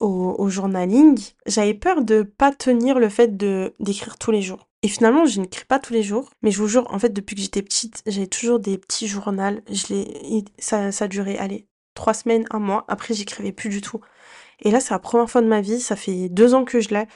au 0.00 0.36
au 0.38 0.48
journaling, 0.48 1.18
j'avais 1.46 1.74
peur 1.74 2.02
de 2.02 2.22
pas 2.22 2.52
tenir 2.52 2.98
le 3.00 3.08
fait 3.08 3.36
de 3.36 3.74
d'écrire 3.80 4.16
tous 4.16 4.30
les 4.30 4.42
jours. 4.42 4.68
Et 4.86 4.88
finalement, 4.88 5.26
je 5.26 5.40
n'écris 5.40 5.64
pas 5.64 5.80
tous 5.80 5.92
les 5.92 6.04
jours, 6.04 6.30
mais 6.42 6.52
je 6.52 6.58
vous 6.58 6.68
jure, 6.68 6.86
en 6.94 7.00
fait, 7.00 7.08
depuis 7.08 7.34
que 7.34 7.42
j'étais 7.42 7.62
petite, 7.62 8.04
j'avais 8.06 8.28
toujours 8.28 8.60
des 8.60 8.78
petits 8.78 9.06
i 9.08 10.44
ça 10.60 11.08
durait, 11.08 11.38
allez, 11.38 11.66
3 11.94 12.14
semaines, 12.14 12.44
1 12.50 12.60
mois, 12.60 12.84
après 12.86 13.12
j'écrivais 13.12 13.50
plus 13.50 13.68
du 13.68 13.80
tout. 13.80 14.00
Et 14.60 14.70
là, 14.70 14.78
c'est 14.78 14.94
la 14.94 15.00
1re 15.00 15.28
fois 15.28 15.42
de 15.42 15.48
ma 15.48 15.60
vie, 15.60 15.80
ça 15.80 15.96
fait 15.96 16.28
2 16.28 16.54
ans 16.54 16.64
que 16.64 16.78
je 16.78 16.90
l'ai 16.90 17.08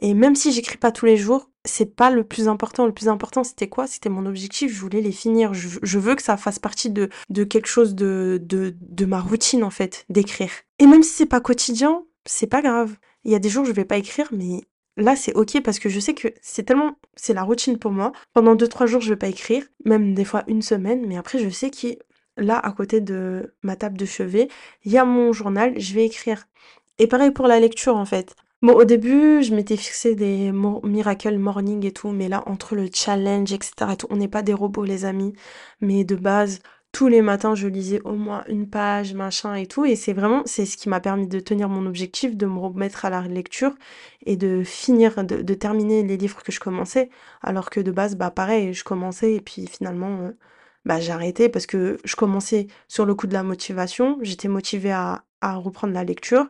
et 0.00 0.12
même 0.12 0.34
si 0.34 0.52
j'écris 0.52 0.76
pas 0.76 0.92
tous 0.92 1.06
les 1.06 1.16
jours, 1.16 1.50
c'est 1.64 1.94
pas 1.96 2.10
le 2.10 2.24
plus 2.24 2.48
important. 2.48 2.84
Le 2.84 2.92
plus 2.92 3.08
important, 3.08 3.44
c'était 3.44 3.68
quoi? 3.68 3.86
C'était 3.86 4.08
mon 4.08 4.26
objectif, 4.26 4.70
je 4.70 4.80
voulais 4.80 5.00
les 5.00 5.12
finir. 5.12 5.54
Je 5.54 5.78
je 5.82 5.98
veux 5.98 6.16
que 6.16 6.22
ça 6.22 6.36
fasse 6.36 6.58
partie 6.58 6.90
de 6.90 7.08
de 7.30 7.44
quelque 7.44 7.68
chose 7.68 7.94
de 7.94 8.38
de 8.42 8.74
de 8.80 9.04
ma 9.06 9.20
routine, 9.20 9.64
en 9.64 9.70
fait, 9.70 10.04
d'écrire. 10.10 10.50
Et 10.80 10.86
même 10.86 11.02
si 11.02 11.10
c'est 11.10 11.26
pas 11.26 11.40
quotidien, 11.40 12.04
c'est 12.26 12.48
pas 12.48 12.60
grave. 12.60 12.96
Il 13.24 13.30
y 13.32 13.34
a 13.34 13.38
des 13.38 13.48
jours, 13.48 13.64
je 13.64 13.72
vais 13.72 13.84
pas 13.84 13.96
écrire, 13.96 14.28
mais 14.32 14.62
là, 14.96 15.16
c'est 15.16 15.34
OK 15.34 15.60
parce 15.62 15.78
que 15.78 15.88
je 15.88 16.00
sais 16.00 16.14
que 16.14 16.28
c'est 16.40 16.64
tellement 16.64 16.96
c'est 17.16 17.34
la 17.34 17.42
routine 17.42 17.78
pour 17.78 17.90
moi. 17.92 18.12
Pendant 18.32 18.54
2-3 18.54 18.86
jours, 18.86 19.00
je 19.00 19.10
vais 19.10 19.16
pas 19.16 19.28
écrire, 19.28 19.64
même 19.84 20.14
des 20.14 20.24
fois 20.24 20.44
1 20.48 20.60
semaine, 20.60 21.06
mais 21.06 21.16
après 21.16 21.38
je 21.38 21.48
sais 21.48 21.70
qui 21.70 21.98
là, 22.36 22.58
à 22.58 22.72
côté 22.72 23.00
de 23.00 23.54
ma 23.62 23.76
table 23.76 23.96
de 23.96 24.04
chevet, 24.04 24.48
il 24.84 24.92
y 24.92 24.98
a 24.98 25.04
mon 25.04 25.32
journal, 25.32 25.78
je 25.78 25.94
vais 25.94 26.04
écrire. 26.06 26.46
Et 26.98 27.06
pareil 27.06 27.30
pour 27.30 27.46
la 27.46 27.60
lecture, 27.60 27.96
en 27.96 28.04
fait. 28.04 28.34
Bon, 28.62 28.72
au 28.72 28.84
début, 28.84 29.42
je 29.42 29.54
m'étais 29.54 29.76
fixé 29.76 30.14
des 30.14 30.52
miracle 30.84 31.38
morning 31.38 31.84
et 31.84 31.92
tout, 31.92 32.10
mais 32.10 32.28
là, 32.28 32.42
entre 32.46 32.74
le 32.74 32.88
challenge 32.92 33.52
et 33.52 33.58
cetera 33.62 33.92
et 33.92 33.96
tout, 33.96 34.06
on 34.10 34.16
n'est 34.16 34.28
pas 34.28 34.42
des 34.42 34.54
robots, 34.54 34.84
les 34.84 35.04
amis. 35.04 35.34
Mais 35.80 36.04
de 36.04 36.16
base, 36.16 36.60
tous 36.94 37.08
les 37.08 37.22
matins, 37.22 37.54
je 37.56 37.68
lisais 37.68 38.00
au 38.04 38.14
moins 38.14 38.44
1 38.48 38.66
page, 38.66 39.14
machin 39.14 39.54
et 39.56 39.66
tout 39.66 39.84
et 39.84 39.96
c'est 39.96 40.14
vraiment 40.14 40.42
c'est 40.46 40.64
ce 40.66 40.76
qui 40.78 40.88
m'a 40.88 41.00
permis 41.00 41.26
de 41.28 41.40
tenir 41.40 41.68
mon 41.68 41.86
objectif, 41.86 42.36
de 42.36 42.46
me 42.46 42.58
remettre 42.58 43.04
à 43.04 43.10
la 43.10 43.22
lecture 43.22 43.74
et 44.26 44.36
de 44.36 44.62
finir, 44.64 45.24
de 45.24 45.54
terminer 45.54 46.02
les 46.04 46.16
livres 46.16 46.42
que 46.42 46.52
je 46.52 46.60
commençais. 46.60 47.10
Alors 47.42 47.70
que 47.70 47.80
de 47.80 47.90
base, 47.92 48.16
bah, 48.16 48.30
pareil, 48.30 48.72
je 48.74 48.84
commençais 48.84 49.34
et 49.34 49.40
puis 49.42 49.66
finalement, 49.66 50.20
heu, 50.28 50.36
bah, 50.86 51.00
j'arrêtais 51.00 51.48
parce 51.50 51.66
que 51.66 51.98
je 52.04 52.16
commençais 52.16 52.68
sur 52.88 53.06
le 53.06 53.14
coup 53.14 53.26
de 53.26 53.34
la 53.34 53.42
motivation. 53.42 54.18
J'étais 54.22 54.48
motivée 54.48 54.92
à 54.92 55.24
à 55.42 55.56
reprendre 55.56 55.92
la 55.94 56.04
lecture, 56.04 56.46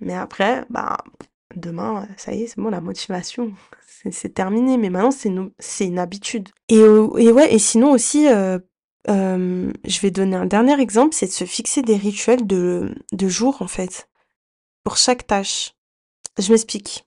mais 0.00 0.14
après, 0.14 0.64
bah, 0.70 0.98
demain, 1.56 2.06
ça 2.16 2.32
y 2.34 2.42
est, 2.44 2.46
c'est 2.48 2.58
bon, 2.60 2.70
la 2.70 2.80
motivation, 2.80 3.52
c'est 4.12 4.34
terminé. 4.34 4.78
Mais 4.78 4.90
maintenant, 4.90 5.10
c'est 5.10 5.28
une 5.30 5.52
une 5.80 5.98
habitude. 5.98 6.48
Et 6.68 6.78
heu 6.80 7.08
et 7.18 7.32
ouais 7.32 7.52
et 7.54 7.58
sinon 7.58 7.92
aussi, 7.92 8.28
heu, 8.28 8.60
hem, 9.08 9.72
je 9.86 10.00
vais 10.00 10.10
donner 10.10 10.36
un 10.36 10.46
dernier 10.46 10.80
exemple, 10.80 11.14
c'est 11.14 11.26
de 11.26 11.32
se 11.32 11.44
fixer 11.44 11.82
des 11.82 11.96
rituels 11.96 12.46
de 12.46 12.94
de 13.12 13.28
jour, 13.28 13.62
en 13.62 13.68
fait, 13.68 14.08
pour 14.84 14.96
chaque 14.96 15.26
tâche. 15.26 15.74
Je 16.38 16.50
m'explique. 16.52 17.06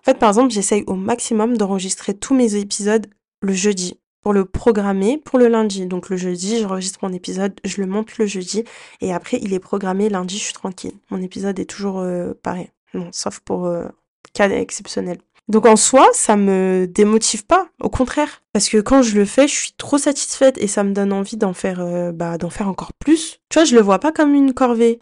En 0.00 0.04
fait, 0.04 0.18
par 0.18 0.30
exemple, 0.30 0.52
j'essaye 0.52 0.84
au 0.86 0.94
maximum 0.94 1.56
d'enregistrer 1.56 2.14
tous 2.14 2.34
mes 2.34 2.56
épisodes 2.56 3.06
le 3.42 3.52
jeudi 3.52 4.00
pour 4.22 4.32
le 4.32 4.44
programmer 4.44 5.18
pour 5.18 5.38
le 5.38 5.48
lundi. 5.48 5.86
Donc 5.86 6.08
le 6.10 6.16
jeudi, 6.16 6.58
j'enregistre 6.60 6.98
mon 7.02 7.12
épisode, 7.12 7.58
je 7.64 7.80
le 7.80 7.86
monte 7.86 8.18
le 8.18 8.26
jeudi 8.26 8.64
et 9.00 9.12
après 9.12 9.38
il 9.40 9.54
est 9.54 9.60
programmé 9.60 10.08
lundi, 10.08 10.38
je 10.38 10.44
suis 10.44 10.54
tranquille. 10.54 10.94
Mon 11.10 11.22
épisode 11.22 11.58
est 11.58 11.66
toujours, 11.66 12.00
heu, 12.00 12.38
pareil. 12.42 12.70
Sauf 13.12 13.40
pour, 13.40 13.66
heu, 13.66 13.88
cas 14.32 14.48
exceptionnels. 14.50 15.18
Donc 15.48 15.64
en 15.66 15.76
soi, 15.76 16.06
ça 16.12 16.36
me 16.36 16.86
démotive 16.88 17.46
pas, 17.46 17.68
au 17.80 17.88
contraire. 17.88 18.42
Parce 18.52 18.68
que 18.68 18.78
quand 18.78 19.02
je 19.02 19.16
le 19.18 19.24
fais, 19.24 19.48
je 19.48 19.54
suis 19.54 19.72
trop 19.72 19.96
satisfaite 19.98 20.58
et 20.58 20.66
ça 20.68 20.84
me 20.84 20.92
donne 20.92 21.12
envie 21.12 21.36
d'en 21.38 21.54
faire, 21.54 21.80
heu, 21.80 22.12
bah, 22.12 22.36
d'en 22.38 22.50
faire 22.50 22.68
encore 22.68 22.92
plus. 22.94 23.40
Tu 23.48 23.58
vois, 23.58 23.64
je 23.64 23.74
le 23.74 23.80
vois 23.80 23.98
pas 23.98 24.12
comme 24.12 24.34
une 24.34 24.52
corvée. 24.52 25.00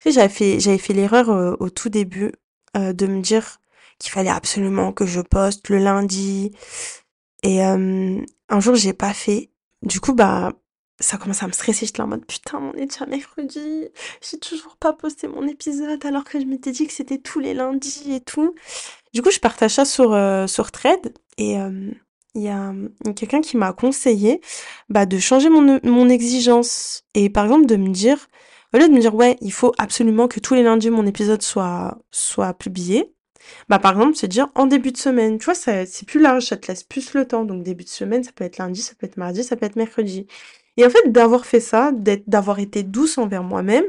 Tu 0.00 0.10
sais, 0.10 0.12
j'avais 0.12 0.28
fait 0.32 0.60
j'avais 0.60 0.78
fait 0.78 0.94
l'erreur, 0.94 1.30
heu, 1.30 1.56
au 1.60 1.70
tout 1.70 1.90
début, 1.90 2.32
heu, 2.76 2.94
de 2.94 3.06
me 3.06 3.20
dire 3.22 3.60
qu'il 3.98 4.12
fallait 4.12 4.30
absolument 4.30 4.92
que 4.92 5.06
je 5.06 5.20
poste 5.20 5.68
le 5.70 5.78
lundi 5.78 6.52
et 7.42 7.62
un 7.62 8.60
jour, 8.60 8.74
j'ai 8.74 8.92
pas 8.92 9.12
fait. 9.14 9.50
Du 9.82 10.00
coup, 10.00 10.14
bah, 10.14 10.52
ça 11.02 11.18
commence 11.18 11.42
à 11.42 11.46
me 11.46 11.52
stresser. 11.52 11.86
J'étais 11.86 12.00
en 12.00 12.06
mode: 12.06 12.24
«Putain, 12.26 12.58
on 12.58 12.72
est 12.78 12.86
déjà 12.86 13.06
mercredi, 13.06 13.88
j'ai 14.22 14.38
toujours 14.38 14.76
pas 14.76 14.92
posté 14.92 15.28
mon 15.28 15.46
épisode 15.46 16.04
alors 16.06 16.24
que 16.24 16.40
je 16.40 16.46
m'étais 16.46 16.72
dit 16.72 16.86
que 16.86 16.92
c'était 16.92 17.18
tous 17.18 17.40
les 17.40 17.54
lundis 17.54 18.14
et 18.14 18.20
tout». 18.20 18.54
Du 19.14 19.22
coup, 19.22 19.30
je 19.30 19.40
partage 19.40 19.72
ça 19.72 19.84
sur, 19.84 20.14
heu, 20.14 20.46
sur 20.46 20.72
Threads 20.72 21.12
et 21.38 21.52
hem, 21.52 21.94
il 22.34 22.42
y 22.42 22.48
a, 22.48 22.72
quelqu'un 23.14 23.42
qui 23.42 23.58
m'a 23.58 23.72
conseillé, 23.74 24.40
bah, 24.88 25.04
de 25.06 25.18
changer 25.18 25.50
mon 25.50 25.80
mon 25.82 26.08
exigence 26.08 27.02
et 27.14 27.28
par 27.28 27.44
exemple 27.44 27.66
de 27.66 27.76
me 27.76 27.90
dire 27.90 28.28
au 28.74 28.78
lieu 28.78 28.88
de 28.88 28.92
me 28.94 29.00
dire: 29.00 29.14
«Ouais, 29.14 29.36
il 29.42 29.52
faut 29.52 29.72
absolument 29.78 30.28
que 30.28 30.40
tous 30.40 30.54
les 30.54 30.62
lundis 30.62 30.90
mon 30.90 31.06
épisode 31.06 31.42
soit 31.42 31.98
soit 32.10 32.54
publié», 32.54 33.12
bah, 33.68 33.78
par 33.78 33.92
exemple, 33.92 34.16
se 34.16 34.26
dire 34.26 34.48
en 34.54 34.66
début 34.66 34.92
de 34.92 34.96
semaine. 34.96 35.38
Tu 35.38 35.44
vois, 35.46 35.54
c'est 35.54 36.06
plus 36.06 36.20
large, 36.20 36.44
ça 36.46 36.56
te 36.56 36.68
laisse 36.68 36.84
plus 36.84 37.14
le 37.14 37.26
temps. 37.26 37.44
Donc 37.44 37.62
début 37.62 37.84
de 37.84 37.88
semaine, 37.88 38.24
ça 38.24 38.32
peut 38.32 38.44
être 38.44 38.58
lundi, 38.58 38.80
ça 38.82 38.94
peut 38.98 39.06
être 39.06 39.16
mardi, 39.16 39.42
ça 39.44 39.56
peut 39.56 39.66
être 39.66 39.76
mercredi. 39.76 40.26
Et 40.76 40.86
en 40.86 40.90
fait, 40.90 41.10
d'avoir 41.12 41.46
fait 41.46 41.60
ça, 41.60 41.92
d'avoir 42.26 42.58
été 42.58 42.82
douce 42.82 43.18
envers 43.18 43.42
moi-même, 43.44 43.84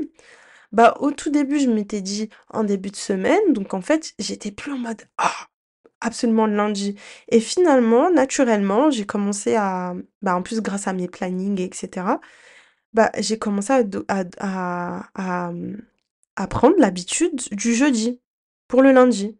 bah, 0.71 0.95
au 0.99 1.11
tout 1.11 1.29
début, 1.31 1.59
je 1.59 1.69
m'étais 1.69 2.01
dit 2.01 2.29
en 2.49 2.63
début 2.63 2.91
de 2.91 2.95
semaine, 2.97 3.53
donc 3.53 3.73
en 3.73 3.81
fait, 3.81 4.13
j'étais 4.19 4.51
plus 4.51 4.73
en 4.73 4.77
mode: 4.79 5.03
«Ah, 5.17 5.47
absolument 6.01 6.47
lundi. 6.47 6.95
Et 7.29 7.39
finalement, 7.41 8.11
naturellement, 8.11 8.91
j'ai 8.91 9.05
commencé 9.05 9.55
à, 9.55 9.95
bah, 10.21 10.35
en 10.35 10.41
plus 10.43 10.61
grâce 10.61 10.87
à 10.87 10.93
mes 10.93 11.07
plannings, 11.07 11.61
etc., 11.61 12.21
bah, 12.93 13.11
j'ai 13.19 13.39
commencé 13.39 13.73
à, 13.73 13.83
à, 14.09 15.03
à, 15.15 15.51
à, 16.35 16.47
prendre 16.47 16.75
l'habitude 16.79 17.41
du 17.51 17.73
jeudi 17.75 18.21
pour 18.67 18.81
le 18.83 18.91
lundi. 18.91 19.37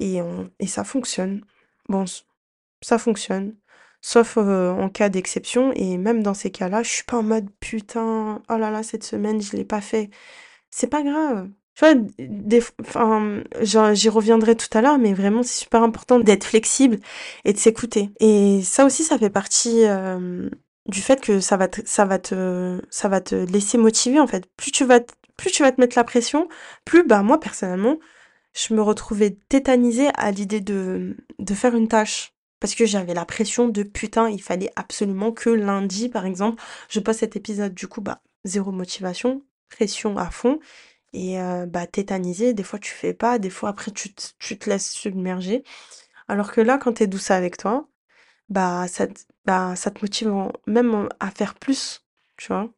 Et, 0.00 0.18
et 0.60 0.66
ça 0.66 0.84
fonctionne. 0.84 1.44
Bon, 1.88 2.04
ça 2.82 2.98
fonctionne. 2.98 3.56
Sauf 4.02 4.36
euh, 4.38 4.70
en 4.72 4.88
cas 4.88 5.08
d'exception. 5.08 5.72
Et 5.74 5.98
même 5.98 6.22
dans 6.22 6.34
ces 6.34 6.50
cas-là, 6.50 6.82
je 6.82 6.90
suis 6.90 7.04
pas 7.04 7.18
en 7.18 7.22
mode 7.22 7.48
putain, 7.60 8.42
oh 8.48 8.56
là 8.56 8.70
là, 8.70 8.82
cette 8.82 9.04
semaine, 9.04 9.40
je 9.42 9.56
l'ai 9.56 9.64
pas 9.64 9.80
fait. 9.80 10.10
C'est 10.70 10.88
pas 10.88 11.02
grave. 11.02 11.48
Tu 11.80 11.86
enfin, 12.80 13.42
j'y 13.94 14.08
reviendrai 14.08 14.54
tout 14.56 14.68
à 14.76 14.82
l'heure, 14.82 14.98
mais 14.98 15.14
vraiment, 15.14 15.42
c'est 15.42 15.60
super 15.62 15.82
important 15.82 16.18
d'être 16.20 16.44
flexible 16.44 16.98
et 17.44 17.52
de 17.52 17.58
s'écouter. 17.58 18.10
Et 18.20 18.62
ça 18.62 18.84
aussi, 18.84 19.02
ça 19.04 19.18
fait 19.18 19.30
partie 19.30 19.84
euh, 19.86 20.50
du 20.86 21.00
fait 21.00 21.20
que 21.20 21.40
ça 21.40 21.56
va 21.56 21.68
te, 21.68 21.80
ça 21.86 22.04
va 22.04 22.18
te, 22.18 22.80
ça 22.90 23.08
va 23.08 23.20
te 23.20 23.34
laisser 23.34 23.78
motiver, 23.78 24.20
en 24.20 24.26
fait. 24.26 24.46
Plus 24.56 24.72
tu 24.72 24.84
vas, 24.84 25.00
plus 25.36 25.50
tu 25.52 25.62
vas 25.62 25.72
te 25.72 25.80
mettre 25.80 25.96
la 25.96 26.04
pression, 26.04 26.48
plus, 26.84 27.04
bah, 27.04 27.22
moi, 27.22 27.40
personnellement, 27.40 27.98
je 28.54 28.74
me 28.74 28.82
retrouvais 28.82 29.30
tétanisée 29.48 30.08
à 30.16 30.30
l'idée 30.32 30.60
de, 30.60 31.16
de 31.38 31.54
faire 31.54 31.74
une 31.74 31.88
tâche. 31.88 32.34
Parce 32.60 32.74
que 32.74 32.84
j'avais 32.86 33.14
la 33.14 33.24
pression 33.24 33.68
de 33.68 33.82
putain, 33.82 34.28
il 34.28 34.42
fallait 34.42 34.70
absolument 34.76 35.32
que 35.32 35.50
lundi, 35.50 36.08
par 36.10 36.26
exemple, 36.26 36.62
je 36.88 37.00
passe 37.00 37.18
cet 37.18 37.36
épisode. 37.36 37.74
Du 37.74 37.88
coup, 37.88 38.02
bah, 38.02 38.20
zéro 38.44 38.70
motivation, 38.70 39.42
pression 39.70 40.16
à 40.18 40.30
fond. 40.30 40.60
Et 41.12 41.40
euh, 41.40 41.66
bah, 41.66 41.86
tétanisé, 41.86 42.54
des 42.54 42.62
fois 42.62 42.78
tu 42.78 42.92
fais 42.92 43.14
pas, 43.14 43.38
des 43.38 43.50
fois 43.50 43.70
après 43.70 43.90
tu, 43.90 44.12
te 44.14 44.70
laisses 44.70 44.90
submerger. 44.92 45.64
Alors 46.28 46.52
que 46.52 46.60
là, 46.60 46.78
quand 46.78 46.94
t'es 46.94 47.06
douce 47.08 47.30
avec 47.30 47.56
toi, 47.56 47.88
bah 48.48 48.86
ça, 48.88 49.06
te 49.08 50.00
motive 50.02 50.32
même 50.66 51.08
à 51.20 51.30
faire 51.30 51.54
plus, 51.56 52.04
tu 52.36 52.48
vois. 52.48 52.70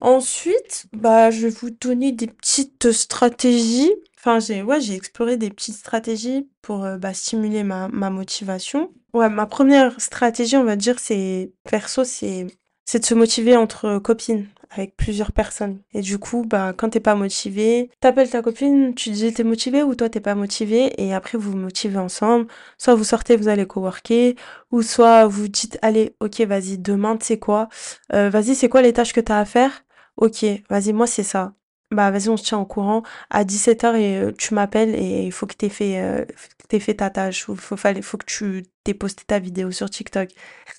Ensuite, 0.00 0.86
je 0.92 1.46
vais 1.46 1.50
vous 1.50 1.70
donner 1.70 2.12
des 2.12 2.28
petites 2.28 2.92
stratégies. 2.92 3.92
Enfin, 4.18 4.38
j'ai 4.40 4.94
exploré 4.94 5.36
des 5.36 5.50
petites 5.50 5.76
stratégies 5.76 6.48
pour 6.62 6.84
euh, 6.84 6.98
stimuler 7.12 7.64
ma 7.64 7.88
motivation. 7.88 8.92
Ouais, 9.16 9.30
ma 9.30 9.46
première 9.46 9.98
stratégie, 9.98 10.58
on 10.58 10.64
va 10.64 10.76
dire, 10.76 10.98
c'est 10.98 11.50
perso, 11.64 12.04
c'est 12.04 12.44
de 12.92 13.02
se 13.02 13.14
motiver 13.14 13.56
entre 13.56 13.98
copines 13.98 14.46
avec 14.68 14.94
plusieurs 14.94 15.32
personnes. 15.32 15.80
Et 15.94 16.02
du 16.02 16.18
coup, 16.18 16.44
bah, 16.46 16.74
quand 16.76 16.90
t'es 16.90 17.00
pas 17.00 17.14
motivé, 17.14 17.90
t'appelles 18.00 18.28
ta 18.28 18.42
copine, 18.42 18.94
tu 18.94 19.08
dis 19.08 19.32
t'es 19.32 19.42
motivé 19.42 19.82
ou 19.82 19.94
toi 19.94 20.10
t'es 20.10 20.20
pas 20.20 20.34
motivé, 20.34 20.92
et 21.02 21.14
après 21.14 21.38
vous 21.38 21.52
vous 21.52 21.56
motivez 21.56 21.96
ensemble. 21.96 22.46
Soit 22.76 22.94
vous 22.94 23.04
sortez, 23.04 23.36
vous 23.36 23.48
allez 23.48 23.64
coworker, 23.66 24.36
ou 24.70 24.82
soit 24.82 25.26
vous 25.26 25.48
dites 25.48 25.78
allez, 25.80 26.14
ok, 26.20 26.42
vas-y, 26.42 26.76
demain, 26.76 27.16
tu 27.16 27.24
sais 27.24 27.38
quoi, 27.38 27.70
euh, 28.12 28.28
vas-y, 28.28 28.54
c'est 28.54 28.68
quoi 28.68 28.82
les 28.82 28.92
tâches 28.92 29.14
que 29.14 29.20
t'as 29.22 29.38
à 29.40 29.46
faire? 29.46 29.82
Ok, 30.18 30.44
vas-y, 30.68 30.92
moi 30.92 31.06
c'est 31.06 31.22
ça. 31.22 31.54
Bah 31.90 32.10
vas-y, 32.10 32.28
on 32.28 32.36
se 32.36 32.44
tient 32.44 32.58
au 32.58 32.66
courant 32.66 33.02
à 33.30 33.44
17h 33.44 33.94
et 33.96 34.18
euh, 34.18 34.32
tu 34.36 34.52
m'appelles 34.52 34.94
et 34.94 35.22
il 35.24 35.32
faut 35.32 35.46
que 35.46 35.54
t'aies 35.54 35.70
fait, 35.70 36.00
euh, 36.02 36.24
t'aies 36.68 36.80
fait 36.80 36.94
ta 36.96 37.08
tâche 37.08 37.48
ou 37.48 37.56
faut, 37.56 37.76
faut 37.76 38.18
que 38.18 38.26
tu 38.26 38.64
t'aies 38.86 38.94
posté 38.94 39.24
ta 39.26 39.38
vidéo 39.38 39.70
sur 39.70 39.90
TikTok. 39.90 40.30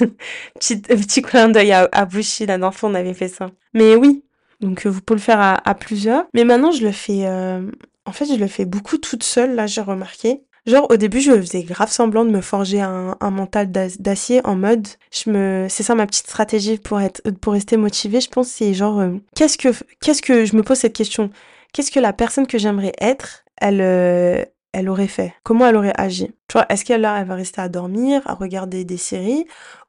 petit, 0.59 0.77
petit 0.77 1.21
clin 1.21 1.49
d'œil 1.49 1.71
à, 1.71 1.87
à 1.91 2.05
Bushi, 2.05 2.45
la 2.45 2.57
dernière 2.57 2.77
on 2.83 2.93
avait 2.93 3.13
fait 3.13 3.27
ça. 3.27 3.51
Mais 3.73 3.95
oui, 3.95 4.23
donc 4.61 4.85
euh, 4.85 4.89
vous 4.89 5.01
pouvez 5.01 5.17
le 5.19 5.23
faire 5.23 5.39
à, 5.41 5.75
plusieurs. 5.75 6.25
Mais 6.33 6.43
maintenant, 6.43 6.71
je 6.71 6.83
le 6.83 6.91
fais, 6.91 7.27
en 7.27 8.11
fait, 8.11 8.25
je 8.25 8.35
le 8.35 8.47
fais 8.47 8.65
beaucoup 8.65 8.97
toute 8.97 9.23
seule, 9.23 9.55
là 9.55 9.67
j'ai 9.67 9.81
remarqué. 9.81 10.41
Genre 10.67 10.85
au 10.89 10.97
début 10.97 11.21
je 11.21 11.31
faisais 11.31 11.63
grave 11.63 11.89
semblant 11.89 12.25
de 12.25 12.29
me 12.29 12.41
forger 12.41 12.81
un, 12.81 13.15
mental 13.31 13.71
d'acier 13.71 14.45
en 14.45 14.57
mode 14.57 14.85
je 15.13 15.29
me 15.29 15.67
c'est 15.69 15.81
ça 15.81 15.95
ma 15.95 16.05
petite 16.05 16.27
stratégie 16.27 16.77
pour 16.77 16.99
être 16.99 17.21
pour 17.39 17.53
rester 17.53 17.77
motivée 17.77 18.19
je 18.19 18.27
pense 18.27 18.49
c'est 18.49 18.73
genre 18.73 18.99
euh, 18.99 19.13
qu'est-ce 19.33 19.57
que 19.57 19.69
qu'est-ce 20.01 20.21
que 20.21 20.43
je 20.43 20.57
me 20.57 20.63
pose 20.63 20.77
cette 20.77 20.93
question? 20.93 21.29
Qu'est-ce 21.71 21.89
que 21.89 22.01
la 22.01 22.11
personne 22.11 22.47
que 22.47 22.57
j'aimerais 22.57 22.91
être 22.99 23.45
elle 23.55 23.79
euh, 23.79 24.43
elle 24.73 24.89
aurait 24.89 25.08
fait? 25.08 25.34
Comment 25.43 25.67
elle 25.67 25.75
aurait 25.75 25.99
agi? 25.99 26.32
Tu 26.47 26.53
vois 26.53 26.65
est-ce 26.69 26.86
qu'elle 26.86 27.01
là 27.01 27.19
elle 27.19 27.27
va 27.27 27.36
rester 27.36 27.62
à 27.62 27.69
dormir 27.69 28.21
à 28.25 28.34
regarder 28.34 28.86
des 28.86 28.97
séries? 28.97 29.45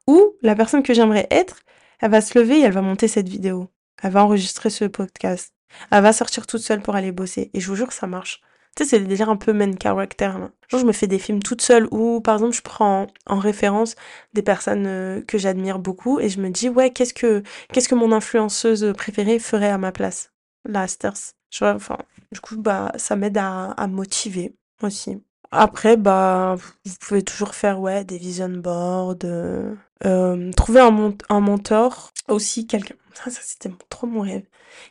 Ou 0.07 0.33
la 0.41 0.55
personne 0.55 0.83
que 0.83 0.93
j'aimerais 0.93 1.27
être 1.31 1.57
elle 1.99 2.11
va 2.11 2.21
se 2.21 2.37
lever 2.39 2.59
et 2.59 2.61
elle 2.61 2.71
va 2.71 2.81
monter 2.81 3.07
cette 3.07 3.27
vidéo. 3.27 3.69
Elle 4.01 4.11
va 4.11 4.23
enregistrer 4.23 4.69
ce 4.69 4.85
podcast. 4.85 5.53
Elle 5.91 6.03
va 6.03 6.13
sortir 6.13 6.47
toute 6.47 6.61
seule 6.61 6.81
pour 6.81 6.95
aller 6.95 7.11
bosser. 7.11 7.51
Et 7.53 7.59
je 7.59 7.67
vous 7.67 7.75
jure 7.75 7.91
ça 7.91 8.07
marche. 8.07 8.41
Tu 8.75 8.83
sais, 8.83 8.89
c'est 8.89 8.99
déjà 8.99 9.25
un 9.25 9.35
peu 9.35 9.51
main 9.51 9.71
character. 9.81 10.31
Genre, 10.69 10.79
je 10.79 10.85
me 10.85 10.93
fais 10.93 11.07
des 11.07 11.19
films 11.19 11.41
toute 11.41 11.61
seule 11.61 11.87
ou, 11.91 12.21
par 12.21 12.35
exemple, 12.35 12.55
je 12.55 12.61
prends 12.61 13.07
en, 13.25 13.39
référence 13.39 13.95
des 14.33 14.41
personnes 14.43 14.85
euh, 14.87 15.21
que 15.21 15.37
j'admire 15.37 15.79
beaucoup 15.79 16.19
et 16.19 16.29
je 16.29 16.39
me 16.39 16.49
dis, 16.49 16.69
ouais, 16.69 16.91
qu'est-ce 16.91 17.13
que, 17.13 17.43
qu'est-ce 17.73 17.89
que 17.89 17.95
mon 17.95 18.11
influenceuse 18.11 18.93
préférée 18.95 19.39
ferait 19.39 19.69
à 19.69 19.77
ma 19.77 19.91
place? 19.91 20.31
La 20.65 20.81
Asters. 20.81 21.33
Tu 21.49 21.63
vois, 21.63 21.73
enfin, 21.73 21.97
du 22.31 22.39
coup, 22.39 22.57
bah, 22.57 22.91
ça 22.95 23.15
m'aide 23.15 23.37
à, 23.37 23.71
à 23.71 23.87
motiver 23.87 24.55
aussi. 24.83 25.21
Après, 25.51 25.97
bah, 25.97 26.55
vous 26.85 26.95
pouvez 26.99 27.23
toujours 27.23 27.55
faire, 27.55 27.79
ouais, 27.79 28.03
des 28.03 28.17
vision 28.17 28.49
boards, 28.49 29.15
euh, 29.23 29.73
euh 30.05 30.51
trouver 30.53 30.81
un, 30.81 31.13
un 31.29 31.39
mentor, 31.39 32.11
aussi 32.27 32.67
quelqu'un. 32.67 32.95
Ça, 33.13 33.31
c'était 33.31 33.71
trop 33.89 34.07
mon 34.07 34.21
rêve 34.21 34.43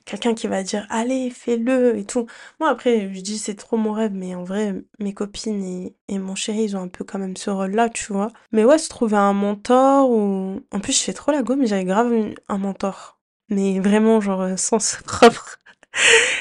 quelqu'un 0.05 0.35
qui 0.35 0.47
va 0.47 0.63
dire 0.63 0.87
allez 0.91 1.31
fais-le 1.31 1.97
et 1.97 2.05
tout 2.05 2.27
moi 2.61 2.71
après 2.71 3.13
je 3.15 3.21
dis 3.21 3.39
c'est 3.39 3.55
trop 3.55 3.77
mon 3.77 3.93
rêve 3.93 4.13
mais 4.13 4.35
en 4.35 4.45
vrai 4.45 4.75
mes 4.99 5.15
copines 5.15 5.63
et, 5.65 5.97
et 6.09 6.19
mon 6.19 6.35
chéri 6.35 6.65
ils 6.65 6.77
ont 6.77 6.83
un 6.83 6.89
peu 6.89 7.05
quand 7.05 7.19
même 7.19 7.37
ce 7.37 7.51
rôle 7.51 7.73
là 7.73 7.89
tu 7.89 8.13
vois 8.13 8.31
mais 8.53 8.65
ouais 8.65 8.79
se 8.79 8.89
trouver 8.89 9.17
un 9.17 9.33
mentor 9.33 10.11
ou 10.11 10.61
en 10.73 10.81
plus 10.81 10.99
je 10.99 11.05
fais 11.05 11.13
trop 11.13 11.33
la 11.33 11.43
gomme 11.43 11.61
mais 11.61 11.67
j'avais 11.67 11.85
grave 11.85 12.13
un 12.49 12.59
mentor 12.59 13.19
mais 13.49 13.81
vraiment 13.81 14.21
genre 14.21 14.43
euh, 14.43 14.57
sens 14.57 14.99
propre 15.05 15.59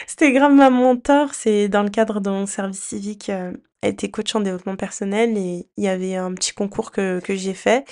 c'était 0.07 0.31
grave 0.31 0.53
ma 0.53 0.69
mentor 0.69 1.33
c'est 1.33 1.69
dans 1.69 1.83
le 1.83 1.89
cadre 1.89 2.19
de 2.19 2.29
mon 2.29 2.45
service 2.45 2.81
civique 2.81 3.29
euh, 3.29 3.53
elle 3.81 3.93
était 3.93 4.09
coach 4.09 4.35
en 4.35 4.41
développement 4.41 4.75
personnel 4.75 5.37
et 5.37 5.69
il 5.77 5.83
y 5.83 5.87
avait 5.87 6.15
un 6.15 6.33
petit 6.33 6.53
concours 6.53 6.91
que, 6.91 7.19
que 7.19 7.35
j'ai 7.35 7.53
fait 7.53 7.85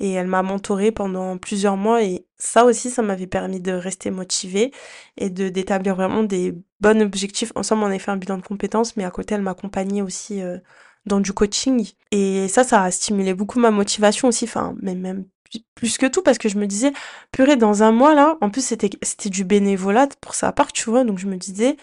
et 0.00 0.12
elle 0.12 0.26
m'a 0.26 0.42
mentorée 0.42 0.92
pendant 0.92 1.38
plusieurs 1.38 1.76
mois 1.76 2.02
et 2.02 2.26
ça 2.36 2.64
aussi 2.64 2.90
ça 2.90 3.02
m'avait 3.02 3.26
permis 3.26 3.60
de 3.60 3.72
rester 3.72 4.10
motivée 4.10 4.72
et 5.16 5.30
de 5.30 5.48
d'établir 5.48 5.94
vraiment 5.94 6.24
des 6.24 6.54
bons 6.80 7.00
objectifs. 7.00 7.52
Ensemble 7.54 7.84
on 7.84 7.90
a 7.90 7.98
fait 7.98 8.10
un 8.10 8.16
bilan 8.16 8.38
de 8.38 8.42
compétences 8.42 8.96
mais 8.96 9.04
à 9.04 9.10
côté 9.10 9.34
elle 9.34 9.42
m'accompagnait 9.42 10.02
aussi 10.02 10.42
euh, 10.42 10.58
dans 11.06 11.20
du 11.20 11.32
coaching 11.32 11.90
et 12.10 12.48
ça 12.48 12.64
ça 12.64 12.82
a 12.82 12.90
stimulé 12.90 13.34
beaucoup 13.34 13.60
ma 13.60 13.70
motivation 13.70 14.28
aussi 14.28 14.44
enfin 14.44 14.74
mais 14.82 14.94
même 14.94 15.26
plus 15.74 15.98
que 15.98 16.06
tout 16.06 16.22
parce 16.22 16.38
que 16.38 16.48
je 16.48 16.58
me 16.58 16.66
disais 16.66 16.92
purée 17.32 17.56
dans 17.56 17.82
un 17.82 17.92
mois 17.92 18.14
là 18.14 18.36
en 18.40 18.50
plus 18.50 18.64
c'était 18.64 19.30
du 19.30 19.44
bénévolat 19.44 20.08
pour 20.20 20.34
sa 20.34 20.52
part 20.52 20.72
tu 20.72 20.90
vois 20.90 21.04
donc 21.04 21.18
je 21.18 21.26
me 21.26 21.36
disais 21.36 21.76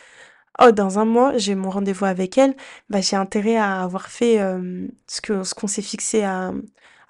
oh 0.62 0.72
dans 0.72 1.00
un 1.00 1.06
mois 1.06 1.38
j'ai 1.38 1.56
mon 1.56 1.70
rendez-vous 1.70 2.06
avec 2.06 2.38
elle 2.38 2.56
bah 2.90 3.02
j'ai 3.02 3.16
intérêt 3.16 3.58
à 3.58 3.82
avoir 3.84 4.08
fait 4.08 4.40
euh, 4.42 4.88
ce 5.08 5.44
ce 5.44 5.54
qu'on 5.54 5.68
s'est 5.68 5.82
fixé 5.82 6.24
à 6.24 6.52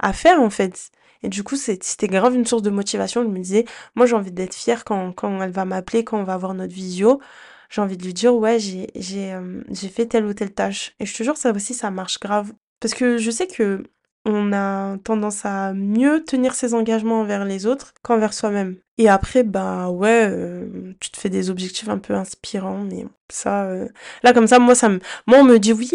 à 0.01 0.13
faire 0.13 0.41
en 0.41 0.49
fait. 0.49 0.91
Et 1.23 1.29
du 1.29 1.43
coup, 1.43 1.55
c'était 1.55 2.07
grave 2.07 2.35
une 2.35 2.45
source 2.45 2.63
de 2.63 2.69
motivation. 2.71 3.23
Je 3.23 3.27
me 3.27 3.39
disais, 3.39 3.65
moi 3.95 4.05
j'ai 4.07 4.15
envie 4.15 4.31
d'être 4.31 4.55
fière 4.55 4.83
quand, 4.83 5.13
quand 5.13 5.41
elle 5.41 5.51
va 5.51 5.65
m'appeler, 5.65 6.03
quand 6.03 6.19
on 6.19 6.23
va 6.23 6.33
avoir 6.33 6.53
notre 6.53 6.73
visio. 6.73 7.21
J'ai 7.69 7.81
envie 7.81 7.97
de 7.97 8.03
lui 8.03 8.13
dire, 8.13 8.35
ouais, 8.35 8.59
j'ai 8.59 8.87
j'ai 8.95 9.33
euh, 9.33 9.63
j'ai 9.69 9.87
fait 9.89 10.07
telle 10.07 10.25
ou 10.25 10.33
telle 10.33 10.53
tâche. 10.53 10.93
Et 10.99 11.05
je 11.05 11.15
te 11.15 11.23
jure, 11.23 11.37
ça 11.37 11.51
aussi, 11.53 11.73
ça 11.73 11.91
marche 11.91 12.19
grave. 12.19 12.53
Parce 12.79 12.93
que 12.93 13.17
je 13.17 13.31
sais 13.31 13.47
que 13.47 13.83
on 14.25 14.53
a 14.53 14.97
tendance 14.99 15.45
à 15.45 15.73
mieux 15.73 16.23
tenir 16.23 16.53
ses 16.53 16.73
engagements 16.73 17.21
envers 17.21 17.45
les 17.45 17.65
autres 17.65 17.93
qu'envers 18.03 18.33
soi-même. 18.33 18.77
Et 18.97 19.09
après, 19.09 19.43
bah 19.43 19.89
ouais, 19.89 20.27
euh, 20.29 20.93
tu 20.99 21.09
te 21.11 21.19
fais 21.19 21.29
des 21.29 21.49
objectifs 21.49 21.89
un 21.89 21.97
peu 21.97 22.13
inspirants, 22.13 22.83
mais 22.83 23.05
ça, 23.29 23.65
euh, 23.65 23.87
là 24.23 24.33
comme 24.33 24.47
ça, 24.47 24.59
moi 24.59 24.75
ça 24.75 24.89
me, 24.89 24.99
moi 25.27 25.39
on 25.39 25.43
me 25.43 25.57
dit 25.57 25.73
oui, 25.73 25.91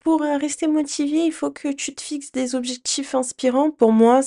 pour 0.00 0.22
euh, 0.22 0.36
rester 0.36 0.66
motivé, 0.66 1.24
il 1.26 1.32
faut 1.32 1.50
que 1.50 1.72
tu 1.72 1.94
te 1.94 2.02
fixes 2.02 2.32
des 2.32 2.54
objectifs 2.54 3.14
inspirants. 3.14 3.70
Pour 3.70 3.92
moi, 3.92 4.20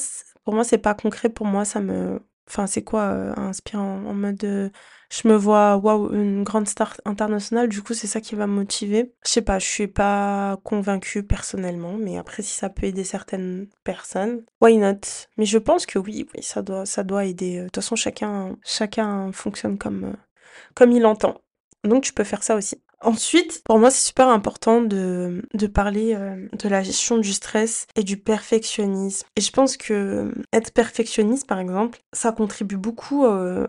pour 0.43 0.54
moi, 0.54 0.63
c'est 0.63 0.78
pas 0.78 0.93
concret. 0.93 1.30
Pour 1.30 1.45
moi, 1.47 1.65
ça 1.65 1.82
me, 1.82 2.19
enfin, 2.47 2.67
c'est 2.67 2.84
quoi 2.84 3.01
euh, 3.03 3.34
inspirant 3.38 4.03
en 4.05 4.13
mode, 4.13 4.43
euh, 4.43 4.69
je 5.10 5.27
me 5.27 5.36
vois, 5.36 5.77
waouh, 5.77 6.13
une 6.13 6.43
grande 6.43 6.67
star 6.67 6.95
internationale. 7.05 7.69
Du 7.69 7.81
coup, 7.81 7.93
c'est 7.93 8.08
ça 8.08 8.21
qui 8.21 8.36
va 8.36 8.47
me 8.47 8.53
motiver. 8.53 9.13
Je 9.25 9.31
sais 9.31 9.41
pas, 9.41 9.60
je 9.60 9.65
suis 9.65 9.88
pas 9.88 10.58
convaincue 10.63 11.23
personnellement, 11.23 11.93
mais 11.97 12.17
après, 12.17 12.43
si 12.43 12.53
ça 12.53 12.69
peut 12.69 12.88
aider 12.88 13.03
certaines 13.03 13.67
personnes, 13.84 14.45
why 14.62 14.77
not? 14.77 15.01
Mais 15.38 15.45
je 15.45 15.58
pense 15.58 15.86
que 15.86 15.99
oui, 15.99 16.27
oui, 16.36 16.43
ça 16.43 16.62
doit, 16.62 16.86
ça 16.86 17.03
doit 17.03 17.25
aider. 17.25 17.60
De 17.60 17.63
toute 17.65 17.75
façon, 17.75 17.95
chacun, 17.95 18.58
chacun 18.63 19.31
fonctionne 19.31 19.77
comme, 19.77 20.15
comme 20.75 20.91
il 20.91 21.05
entend. 21.05 21.41
Donc, 21.84 22.03
tu 22.03 22.13
peux 22.13 22.23
faire 22.23 22.43
ça 22.43 22.55
aussi. 22.55 22.81
Ensuite, 23.06 23.62
pour 23.65 23.78
moi, 23.78 23.91
c'est 23.91 24.08
super 24.08 24.30
important 24.30 24.82
de, 24.82 25.44
parler 25.72 26.15
euh, 26.15 26.48
de 26.58 26.68
la 26.68 26.82
gestion 26.82 27.20
du 27.20 27.34
stress 27.34 27.86
et 27.96 28.04
du 28.04 28.18
perfectionnisme. 28.18 29.28
Et 29.36 29.41
je 29.41 29.52
pense 29.52 29.78
que 29.78 29.94
euh, 29.94 30.32
être 30.52 30.72
perfectionniste, 30.72 31.46
par 31.46 31.60
exemple, 31.60 32.00
ça 32.13 32.32
contribue 32.32 32.78
beaucoup 32.78 33.26
euh, 33.26 33.68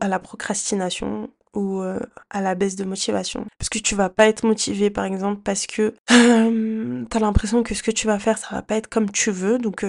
à, 0.00 0.08
la 0.08 0.18
procrastination, 0.18 1.30
ou 1.54 1.82
à 2.30 2.40
la 2.40 2.54
baisse 2.54 2.76
de 2.76 2.84
motivation. 2.84 3.46
Parce 3.58 3.68
que 3.68 3.78
tu 3.78 3.94
vas 3.94 4.08
pas 4.08 4.26
être 4.26 4.46
motivé 4.46 4.88
par 4.88 5.04
exemple 5.04 5.42
parce 5.44 5.66
que 5.66 5.94
euh, 6.10 7.04
t'as 7.10 7.18
l'impression 7.18 7.62
que 7.62 7.74
ce 7.74 7.82
que 7.82 7.90
tu 7.90 8.06
vas 8.06 8.18
faire 8.18 8.38
ça 8.38 8.48
va 8.52 8.62
pas 8.62 8.76
être 8.76 8.88
comme 8.88 9.10
tu 9.10 9.30
veux 9.30 9.58
donc 9.58 9.84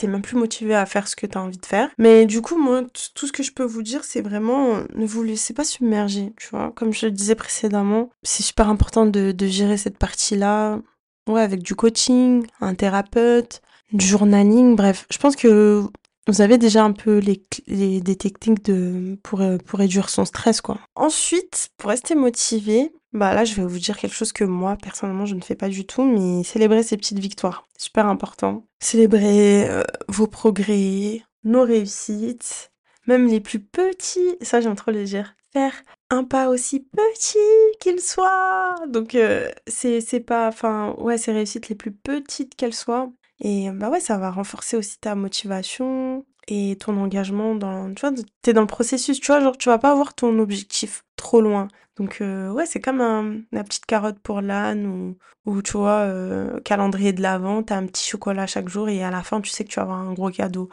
t'es 0.00 0.06
même 0.06 0.22
plus 0.22 0.36
motivé 0.36 0.74
à 0.74 0.86
faire 0.86 1.06
ce 1.08 1.16
que 1.16 1.26
t'as 1.26 1.40
envie 1.40 1.58
de 1.58 1.66
faire. 1.66 1.90
Mais 1.98 2.24
du 2.24 2.40
coup 2.40 2.56
moi 2.56 2.82
tout 3.14 3.26
ce 3.26 3.32
que 3.32 3.42
je 3.42 3.52
peux 3.52 3.64
vous 3.64 3.82
dire 3.82 4.04
c'est 4.04 4.22
vraiment 4.22 4.82
ne 4.94 5.06
vous 5.06 5.22
laissez 5.22 5.52
pas 5.52 5.64
submerger, 5.64 6.32
tu 6.38 6.48
vois. 6.50 6.72
Comme 6.74 6.92
je 6.92 7.06
le 7.06 7.12
disais 7.12 7.34
précédemment, 7.34 8.10
c'est 8.22 8.42
super 8.42 8.68
important 8.68 9.06
de, 9.06 9.32
de 9.32 9.46
gérer 9.46 9.76
cette 9.76 9.98
partie 9.98 10.36
là. 10.36 10.80
Ouais, 11.28 11.42
avec 11.42 11.62
du 11.62 11.74
coaching, 11.74 12.46
un 12.60 12.74
thérapeute, 12.74 13.60
du 13.92 14.04
journaling, 14.04 14.74
bref. 14.74 15.06
Je 15.10 15.18
pense 15.18 15.36
que 15.36 15.84
vous 16.26 16.40
avez 16.40 16.58
déjà 16.58 16.82
un 16.82 16.92
peu 16.92 17.18
les, 17.18 17.42
les 17.66 18.00
des 18.00 18.16
techniques 18.16 18.64
de 18.64 19.18
pour 19.22 19.42
euh, 19.42 19.58
pour 19.58 19.78
réduire 19.78 20.08
son 20.08 20.24
stress 20.24 20.60
quoi. 20.60 20.78
Ensuite, 20.94 21.68
pour 21.76 21.90
rester 21.90 22.14
motivé, 22.14 22.90
bah 23.12 23.34
là 23.34 23.44
je 23.44 23.54
vais 23.54 23.64
vous 23.64 23.78
dire 23.78 23.96
quelque 23.98 24.14
chose 24.14 24.32
que 24.32 24.44
moi 24.44 24.76
personnellement 24.76 25.26
je 25.26 25.34
ne 25.34 25.40
fais 25.40 25.54
pas 25.54 25.68
du 25.68 25.86
tout, 25.86 26.04
mais 26.04 26.44
célébrer 26.44 26.82
ces 26.82 26.96
petites 26.96 27.18
victoires, 27.18 27.66
super 27.78 28.06
important. 28.06 28.66
Célébrer 28.80 29.68
euh, 29.68 29.82
vos 30.08 30.26
progrès, 30.26 31.22
nos 31.44 31.62
réussites, 31.62 32.72
même 33.06 33.26
les 33.26 33.40
plus 33.40 33.60
petits. 33.60 34.36
Ça 34.42 34.60
j'aime 34.60 34.76
trop 34.76 34.90
le 34.92 35.04
dire. 35.04 35.34
Faire 35.52 35.74
un 36.10 36.22
pas 36.24 36.48
aussi 36.48 36.80
petit 36.80 37.38
qu'il 37.80 38.00
soit. 38.00 38.76
Donc 38.88 39.14
euh, 39.14 39.50
c'est 39.66 40.24
pas 40.24 40.48
enfin 40.48 40.94
ouais 40.98 41.18
ces 41.18 41.32
réussites 41.32 41.68
les 41.68 41.74
plus 41.74 41.92
petites 41.92 42.54
qu'elles 42.54 42.74
soient 42.74 43.10
et 43.40 43.70
bah 43.70 43.88
ouais, 43.90 44.00
ça 44.00 44.18
va 44.18 44.30
renforcer 44.30 44.76
aussi 44.76 44.98
ta 44.98 45.14
motivation 45.14 46.26
et 46.48 46.76
ton 46.78 46.96
engagement 46.98 47.54
dans, 47.54 47.92
tu 47.94 48.00
vois, 48.00 48.12
t'es 48.42 48.52
dans 48.52 48.60
le 48.62 48.66
processus, 48.66 49.20
tu 49.20 49.28
vois, 49.28 49.40
genre 49.40 49.56
tu 49.56 49.68
vas 49.68 49.78
pas 49.78 49.92
avoir 49.92 50.14
ton 50.14 50.38
objectif 50.38 51.04
trop 51.20 51.40
loin. 51.40 51.68
Donc 51.96 52.22
euh, 52.22 52.50
ouais, 52.50 52.64
c'est 52.64 52.80
comme 52.80 53.44
la 53.52 53.62
petite 53.62 53.84
carotte 53.84 54.18
pour 54.20 54.40
l'âne 54.40 55.14
ou, 55.44 55.62
tu 55.62 55.72
vois, 55.72 56.00
euh, 56.00 56.58
calendrier 56.60 57.12
de 57.12 57.20
l'avant, 57.20 57.62
t'as 57.62 57.76
un 57.76 57.86
petit 57.86 58.08
chocolat 58.08 58.46
chaque 58.46 58.70
jour 58.70 58.88
et 58.88 59.04
à 59.04 59.10
la 59.10 59.22
fin 59.22 59.40
tu 59.42 59.50
sais 59.50 59.64
que 59.64 59.68
tu 59.68 59.76
vas 59.76 59.82
avoir 59.82 59.98
un 59.98 60.14
gros 60.14 60.30
cadeau. 60.30 60.70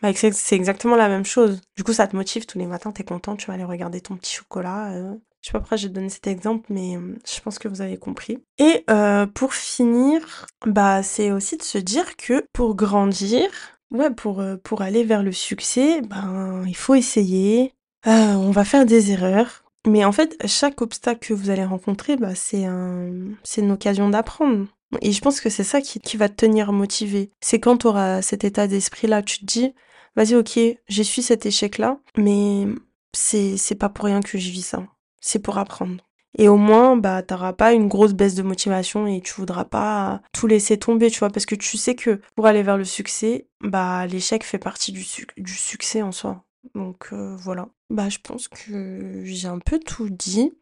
Bah, 0.00 0.08
c'est 0.14 0.56
exactement 0.56 0.96
la 0.96 1.08
même 1.08 1.26
chose. 1.26 1.60
Du 1.76 1.84
coup, 1.84 1.92
ça 1.92 2.06
te 2.06 2.16
motive 2.16 2.46
tous 2.46 2.58
les 2.58 2.64
matins, 2.64 2.90
t'es 2.92 3.04
content, 3.04 3.36
tu 3.36 3.48
vas 3.48 3.54
aller 3.54 3.64
regarder 3.64 4.00
ton 4.00 4.16
petit 4.16 4.32
chocolat. 4.32 4.92
Euh, 4.92 5.14
je 5.42 5.48
sais 5.48 5.52
pas 5.52 5.58
pourquoi 5.58 5.76
j'ai 5.76 5.90
donné 5.90 6.08
cet 6.08 6.26
exemple, 6.26 6.64
mais 6.70 6.96
euh, 6.96 7.18
je 7.30 7.40
pense 7.40 7.58
que 7.58 7.68
vous 7.68 7.82
avez 7.82 7.98
compris. 7.98 8.38
Et 8.56 8.86
pour 9.34 9.52
finir, 9.52 10.46
bah 10.64 11.02
c'est 11.02 11.30
aussi 11.30 11.58
de 11.58 11.62
se 11.62 11.76
dire 11.76 12.16
que 12.16 12.46
pour 12.54 12.74
grandir, 12.74 13.50
ouais, 13.90 14.10
pour 14.10 14.42
pour 14.64 14.80
aller 14.80 15.04
vers 15.04 15.22
le 15.22 15.32
succès, 15.32 16.00
ben 16.00 16.64
il 16.66 16.76
faut 16.76 16.94
essayer. 16.94 17.74
on 18.06 18.50
va 18.50 18.64
faire 18.64 18.86
des 18.86 19.12
erreurs, 19.12 19.62
mais 19.86 20.04
en 20.04 20.12
fait 20.12 20.36
chaque 20.46 20.82
obstacle 20.82 21.28
que 21.28 21.34
vous 21.34 21.50
allez 21.50 21.64
rencontrer, 21.64 22.16
bah 22.16 22.34
c'est 22.34 22.64
un 22.64 23.10
c'est 23.42 23.62
une 23.62 23.72
occasion 23.72 24.08
d'apprendre. 24.08 24.66
Et 25.02 25.12
je 25.12 25.20
pense 25.20 25.40
que 25.40 25.50
c'est 25.50 25.64
ça 25.64 25.80
qui, 25.80 26.16
va 26.16 26.28
te 26.28 26.34
tenir 26.34 26.72
motivé. 26.72 27.30
C'est 27.40 27.60
quand 27.60 27.76
tu 27.76 27.86
auras 27.86 28.22
cet 28.22 28.42
état 28.42 28.66
d'esprit-là, 28.66 29.22
tu 29.22 29.38
te 29.38 29.44
dis, 29.44 29.72
vas-y, 30.16 30.34
ok, 30.34 30.58
j'ai 30.88 31.04
su 31.04 31.22
cet 31.22 31.46
échec-là, 31.46 32.00
mais 32.16 32.66
c'est, 33.12 33.56
c'est 33.56 33.76
pas 33.76 33.88
pour 33.88 34.06
rien 34.06 34.20
que 34.20 34.36
je 34.36 34.50
vis 34.50 34.62
ça 34.62 34.84
c'est 35.20 35.38
pour 35.38 35.58
apprendre. 35.58 36.04
Et 36.38 36.48
au 36.48 36.56
moins, 36.56 36.96
bah, 36.96 37.22
t'auras 37.22 37.52
pas 37.52 37.72
une 37.72 37.88
grosse 37.88 38.12
baisse 38.12 38.34
de 38.34 38.42
motivation 38.42 39.06
et 39.06 39.20
tu 39.20 39.34
voudras 39.34 39.64
pas 39.64 40.22
tout 40.32 40.46
laisser 40.46 40.78
tomber, 40.78 41.10
tu 41.10 41.18
vois, 41.18 41.30
parce 41.30 41.46
que 41.46 41.56
tu 41.56 41.76
sais 41.76 41.96
que 41.96 42.20
pour 42.36 42.46
aller 42.46 42.62
vers 42.62 42.76
le 42.76 42.84
succès, 42.84 43.48
bah, 43.60 44.06
l'échec 44.06 44.44
fait 44.44 44.58
partie 44.58 44.92
du 44.92 45.04
succès 45.46 46.02
en 46.02 46.12
soi. 46.12 46.44
Donc 46.74 47.08
euh, 47.12 47.36
voilà. 47.36 47.68
Bah, 47.88 48.08
je 48.08 48.18
pense 48.18 48.48
que 48.48 49.22
j'ai 49.24 49.48
un 49.48 49.58
peu 49.58 49.78
tout 49.78 50.08
dit. 50.10 50.52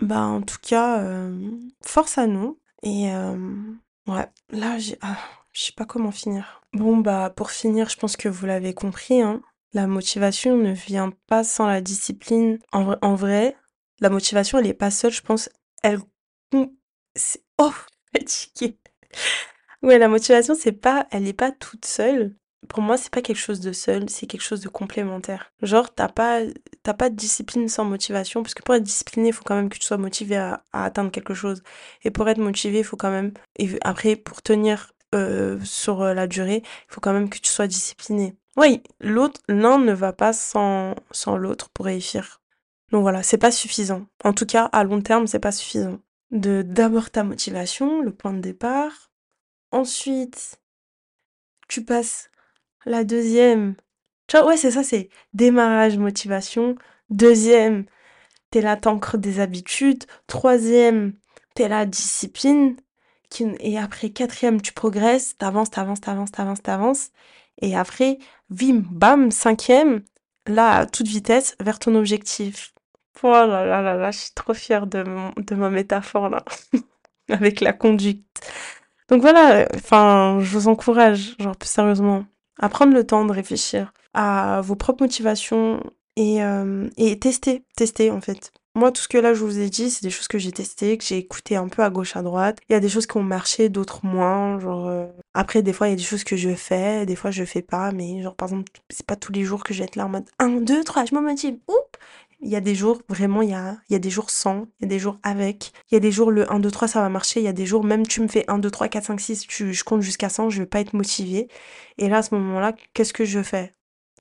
Bah, 0.00 0.22
en 0.22 0.42
tout 0.42 0.58
cas, 0.60 1.00
euh, 1.02 1.50
force 1.82 2.18
à 2.18 2.26
nous. 2.26 2.58
Et 2.82 3.10
euh, 3.12 3.36
ouais, 4.08 4.28
là, 4.50 4.78
j'ai, 4.78 4.98
ah, 5.00 5.16
je 5.52 5.62
sais 5.62 5.72
pas 5.72 5.84
comment 5.86 6.10
finir. 6.10 6.62
Bon, 6.72 6.96
bah, 6.96 7.32
pour 7.34 7.50
finir, 7.50 7.88
je 7.88 7.96
pense 7.96 8.16
que 8.16 8.28
vous 8.28 8.46
l'avez 8.46 8.74
compris, 8.74 9.22
hein. 9.22 9.40
La 9.72 9.86
motivation 9.88 10.56
ne 10.56 10.72
vient 10.72 11.12
pas 11.26 11.42
sans 11.42 11.66
la 11.66 11.80
discipline. 11.80 12.58
En, 12.72 12.96
en 13.02 13.14
vrai, 13.14 13.56
la 14.00 14.10
motivation, 14.10 14.58
elle 14.58 14.66
est 14.68 14.74
pas 14.74 14.90
seule, 14.90 15.12
je 15.12 15.22
pense. 15.22 15.48
Elle. 15.82 16.00
C'est... 17.16 17.42
Oh, 17.56 17.70
fatiguée. 18.12 18.76
Ouais, 19.82 19.98
la 19.98 20.08
motivation, 20.08 20.56
c'est 20.56 20.72
pas, 20.72 21.06
elle 21.12 21.28
est 21.28 21.32
pas 21.32 21.52
toute 21.52 21.84
seule. 21.84 22.34
Pour 22.68 22.82
moi, 22.82 22.96
c'est 22.96 23.12
pas 23.12 23.22
quelque 23.22 23.38
chose 23.38 23.60
de 23.60 23.72
seul, 23.72 24.08
c'est 24.08 24.26
quelque 24.26 24.42
chose 24.42 24.60
de 24.60 24.68
complémentaire. 24.68 25.52
Genre, 25.62 25.92
t'as 25.94 26.08
pas, 26.08 26.40
t'as 26.82 26.94
pas 26.94 27.10
de 27.10 27.16
discipline 27.16 27.68
sans 27.68 27.84
motivation, 27.84 28.42
parce 28.42 28.54
que 28.54 28.62
pour 28.62 28.74
être 28.74 28.82
discipliné, 28.82 29.28
il 29.28 29.32
faut 29.32 29.44
quand 29.44 29.54
même 29.54 29.68
que 29.68 29.78
tu 29.78 29.86
sois 29.86 29.96
motivé 29.96 30.36
à, 30.36 30.62
atteindre 30.72 31.10
quelque 31.10 31.34
chose. 31.34 31.62
Et 32.02 32.10
pour 32.10 32.28
être 32.28 32.38
motivé, 32.38 32.78
il 32.78 32.84
faut 32.84 32.96
quand 32.96 33.10
même, 33.10 33.32
après, 33.82 34.16
pour 34.16 34.42
tenir 34.42 34.92
euh, 35.14 35.58
sur 35.64 36.04
la 36.04 36.26
durée, 36.26 36.62
il 36.64 36.94
faut 36.94 37.00
quand 37.00 37.12
même 37.12 37.30
que 37.30 37.38
tu 37.38 37.50
sois 37.50 37.66
discipliné. 37.66 38.36
Oui, 38.56 38.82
l'autre, 39.00 39.40
l'un 39.48 39.78
ne 39.78 39.92
va 39.92 40.12
pas 40.12 40.32
sans, 40.32 40.94
sans 41.10 41.36
l'autre 41.36 41.70
pour 41.70 41.86
réussir. 41.86 42.40
Donc 42.92 43.02
voilà, 43.02 43.22
c'est 43.22 43.38
pas 43.38 43.50
suffisant. 43.50 44.06
En 44.22 44.32
tout 44.32 44.46
cas, 44.46 44.66
à 44.66 44.84
long 44.84 45.00
terme, 45.00 45.26
c'est 45.26 45.40
pas 45.40 45.52
suffisant. 45.52 45.98
De 46.30 46.62
d'abord 46.62 47.10
ta 47.10 47.24
motivation, 47.24 48.00
le 48.00 48.12
point 48.12 48.32
de 48.32 48.40
départ. 48.40 49.10
Ensuite, 49.72 50.60
tu 51.68 51.84
passes 51.84 52.30
la 52.86 53.04
deuxième. 53.04 53.74
Tu 54.26 54.36
vois, 54.36 54.46
ouais, 54.46 54.56
c'est 54.56 54.70
ça, 54.72 54.82
c'est 54.82 55.08
démarrage, 55.34 55.98
motivation. 55.98 56.76
Deuxième, 57.10 57.84
t'es 58.50 58.60
là, 58.60 58.76
t'ancres 58.76 59.18
des 59.18 59.40
habitudes. 59.40 60.04
Troisième, 60.26 61.14
t'es 61.54 61.68
là, 61.68 61.86
discipline. 61.86 62.76
Et 63.60 63.78
après, 63.78 64.10
quatrième, 64.10 64.60
tu 64.62 64.72
progresses, 64.72 65.36
t'avances, 65.38 65.70
t'avances, 65.70 66.00
t'avances, 66.00 66.32
t'avances, 66.32 66.62
t'avances. 66.62 67.10
Et 67.60 67.76
après, 67.76 68.18
vim, 68.50 68.82
bam, 68.90 69.30
cinquième, 69.30 70.04
là, 70.46 70.78
à 70.78 70.86
toute 70.86 71.06
vitesse, 71.08 71.56
vers 71.60 71.78
ton 71.78 71.94
objectif. 71.96 72.74
Oh 73.22 73.30
là 73.30 73.64
là 73.64 73.80
là 73.80 73.94
là, 73.94 74.10
je 74.10 74.18
suis 74.18 74.34
trop 74.34 74.52
fière 74.54 74.86
de, 74.86 75.02
de 75.38 75.54
ma 75.54 75.70
métaphore 75.70 76.28
là, 76.28 76.44
avec 77.30 77.60
la 77.60 77.72
conduite. 77.72 78.26
Donc 79.08 79.22
voilà, 79.22 79.66
enfin, 79.74 80.38
je 80.40 80.58
vous 80.58 80.68
encourage, 80.68 81.36
genre 81.38 81.56
plus 81.56 81.68
sérieusement, 81.70 82.26
à 82.60 82.68
prendre 82.68 82.94
le 82.94 83.06
temps 83.06 83.24
de 83.24 83.32
réfléchir 83.32 83.92
à 84.14 84.60
vos 84.62 84.76
propres 84.76 85.04
motivations 85.04 85.82
et, 86.16 86.42
euh, 86.42 86.88
et 86.96 87.18
tester, 87.18 87.64
tester 87.76 88.10
en 88.10 88.20
fait. 88.20 88.52
Moi, 88.76 88.90
tout 88.90 89.02
ce 89.02 89.08
que 89.08 89.18
là 89.18 89.34
je 89.34 89.44
vous 89.44 89.60
ai 89.60 89.70
dit, 89.70 89.88
c'est 89.88 90.02
des 90.02 90.10
choses 90.10 90.26
que 90.26 90.38
j'ai 90.38 90.50
testées, 90.50 90.98
que 90.98 91.04
j'ai 91.04 91.18
écoutées 91.18 91.54
un 91.54 91.68
peu 91.68 91.82
à 91.82 91.90
gauche, 91.90 92.16
à 92.16 92.22
droite. 92.22 92.58
Il 92.68 92.72
y 92.72 92.76
a 92.76 92.80
des 92.80 92.88
choses 92.88 93.06
qui 93.06 93.16
ont 93.16 93.22
marché, 93.22 93.68
d'autres 93.68 94.04
moins. 94.04 94.58
Genre, 94.58 94.88
euh, 94.88 95.06
après, 95.32 95.62
des 95.62 95.72
fois, 95.72 95.86
il 95.86 95.90
y 95.90 95.92
a 95.92 95.96
des 95.96 96.02
choses 96.02 96.24
que 96.24 96.36
je 96.36 96.54
fais, 96.54 97.06
des 97.06 97.14
fois 97.14 97.30
je 97.30 97.44
fais 97.44 97.62
pas, 97.62 97.92
mais 97.92 98.20
genre 98.22 98.34
par 98.34 98.48
exemple, 98.48 98.72
c'est 98.90 99.06
pas 99.06 99.16
tous 99.16 99.32
les 99.32 99.44
jours 99.44 99.62
que 99.62 99.72
je 99.72 99.78
vais 99.80 99.84
être 99.84 99.96
là 99.96 100.06
en 100.06 100.08
mode 100.08 100.28
1, 100.40 100.60
2, 100.62 100.82
3, 100.82 101.04
je 101.04 101.14
me 101.14 101.20
motive. 101.20 101.56
Oups 101.68 101.83
il 102.40 102.50
y 102.50 102.56
a 102.56 102.60
des 102.60 102.74
jours, 102.74 103.02
vraiment, 103.08 103.42
il 103.42 103.50
y 103.50 103.54
a, 103.54 103.76
il 103.88 103.92
y 103.92 103.96
a 103.96 103.98
des 103.98 104.10
jours 104.10 104.30
sans, 104.30 104.66
il 104.80 104.82
y 104.82 104.84
a 104.84 104.88
des 104.88 104.98
jours 104.98 105.18
avec. 105.22 105.72
Il 105.90 105.94
y 105.94 105.96
a 105.96 106.00
des 106.00 106.12
jours, 106.12 106.30
le 106.30 106.50
1, 106.50 106.60
2, 106.60 106.70
3, 106.70 106.88
ça 106.88 107.00
va 107.00 107.08
marcher. 107.08 107.40
Il 107.40 107.44
y 107.44 107.48
a 107.48 107.52
des 107.52 107.66
jours, 107.66 107.84
même 107.84 108.06
tu 108.06 108.20
me 108.20 108.28
fais 108.28 108.44
1, 108.48 108.58
2, 108.58 108.70
3, 108.70 108.88
4, 108.88 109.04
5, 109.04 109.20
6, 109.20 109.46
tu, 109.46 109.72
je 109.72 109.84
compte 109.84 110.02
jusqu'à 110.02 110.28
100, 110.28 110.50
je 110.50 110.60
vais 110.60 110.66
pas 110.66 110.80
être 110.80 110.94
motivée. 110.94 111.48
Et 111.98 112.08
là, 112.08 112.18
à 112.18 112.22
ce 112.22 112.34
moment-là, 112.34 112.74
qu'est-ce 112.92 113.12
que 113.12 113.24
je 113.24 113.42
fais? 113.42 113.72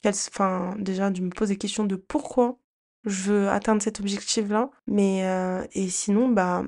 Enfin, 0.06 0.76
déjà, 0.80 1.14
je 1.14 1.22
me 1.22 1.30
pose 1.30 1.50
des 1.50 1.58
questions 1.58 1.86
de 1.86 1.96
pourquoi 1.96 2.58
je 3.06 3.32
veux 3.32 3.50
atteindre 3.50 3.82
cet 3.82 4.00
objectif-là. 4.00 4.70
Mais, 4.88 5.26
euh, 5.26 5.66
et 5.74 5.90
sinon, 5.90 6.30
bah, 6.30 6.64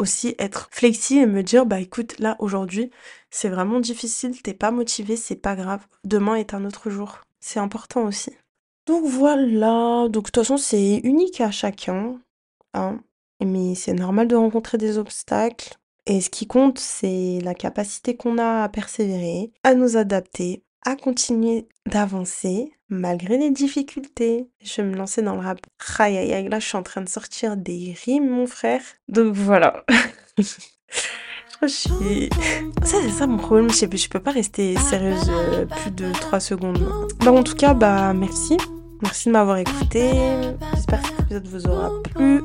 aussi 0.00 0.34
être 0.38 0.68
flexible 0.72 1.22
et 1.22 1.26
me 1.26 1.42
dire, 1.42 1.66
bah 1.66 1.80
écoute, 1.80 2.18
là, 2.18 2.36
aujourd'hui, 2.38 2.90
c'est 3.30 3.48
vraiment 3.48 3.80
difficile, 3.80 4.40
t'es 4.42 4.54
pas 4.54 4.70
motivé, 4.70 5.16
c'est 5.16 5.36
pas 5.36 5.54
grave. 5.54 5.86
Demain 6.04 6.36
est 6.36 6.54
un 6.54 6.64
autre 6.64 6.90
jour. 6.90 7.20
C'est 7.40 7.60
important 7.60 8.04
aussi. 8.04 8.32
Donc 8.86 9.04
voilà, 9.04 10.08
donc 10.08 10.24
de 10.24 10.30
toute 10.30 10.36
façon 10.36 10.56
c'est 10.56 10.96
unique 11.04 11.40
à 11.40 11.50
chacun, 11.50 12.20
hein, 12.74 13.00
mais 13.44 13.74
c'est 13.74 13.92
normal 13.92 14.26
de 14.28 14.36
rencontrer 14.36 14.78
des 14.78 14.98
obstacles 14.98 15.76
et 16.06 16.20
ce 16.20 16.30
qui 16.30 16.46
compte 16.46 16.78
c'est 16.78 17.38
la 17.42 17.54
capacité 17.54 18.16
qu'on 18.16 18.38
a 18.38 18.64
à 18.64 18.68
persévérer, 18.68 19.52
à 19.62 19.74
nous 19.74 19.96
adapter, 19.96 20.64
à 20.84 20.96
continuer 20.96 21.68
d'avancer 21.86 22.72
malgré 22.88 23.38
les 23.38 23.50
difficultés. 23.50 24.48
Je 24.62 24.82
vais 24.82 24.88
me 24.88 24.96
lancer 24.96 25.22
dans 25.22 25.36
le 25.36 25.42
rap. 25.42 25.60
Aïe 25.98 26.18
aïe 26.18 26.32
aïe, 26.32 26.48
là 26.48 26.58
je 26.58 26.66
suis 26.66 26.76
en 26.76 26.82
train 26.82 27.02
de 27.02 27.08
sortir 27.08 27.56
des 27.56 27.94
rimes 28.04 28.28
mon 28.28 28.46
frère. 28.46 28.82
Donc 29.08 29.34
voilà. 29.34 29.84
je 31.66 31.72
suis... 31.72 32.30
Ça 32.84 32.96
c'est 33.02 33.10
ça 33.10 33.26
mon 33.26 33.36
problème, 33.36 33.70
je, 33.70 33.96
je 33.96 34.08
peux 34.08 34.20
pas 34.20 34.30
rester 34.30 34.76
sérieuse 34.76 35.30
euh, 35.30 35.66
plus 35.66 35.90
de 35.90 36.12
3 36.12 36.40
secondes. 36.40 36.86
Bah 37.24 37.32
en 37.32 37.42
tout 37.42 37.54
cas, 37.54 37.74
bah 37.74 38.12
merci. 38.14 38.56
Merci 39.02 39.28
de 39.28 39.32
m'avoir 39.32 39.56
écouté. 39.56 40.10
J'espère 40.74 41.00
que 41.02 41.08
cet 41.08 41.20
épisode 41.20 41.46
vous 41.46 41.66
aura 41.66 41.90
plu. 42.14 42.42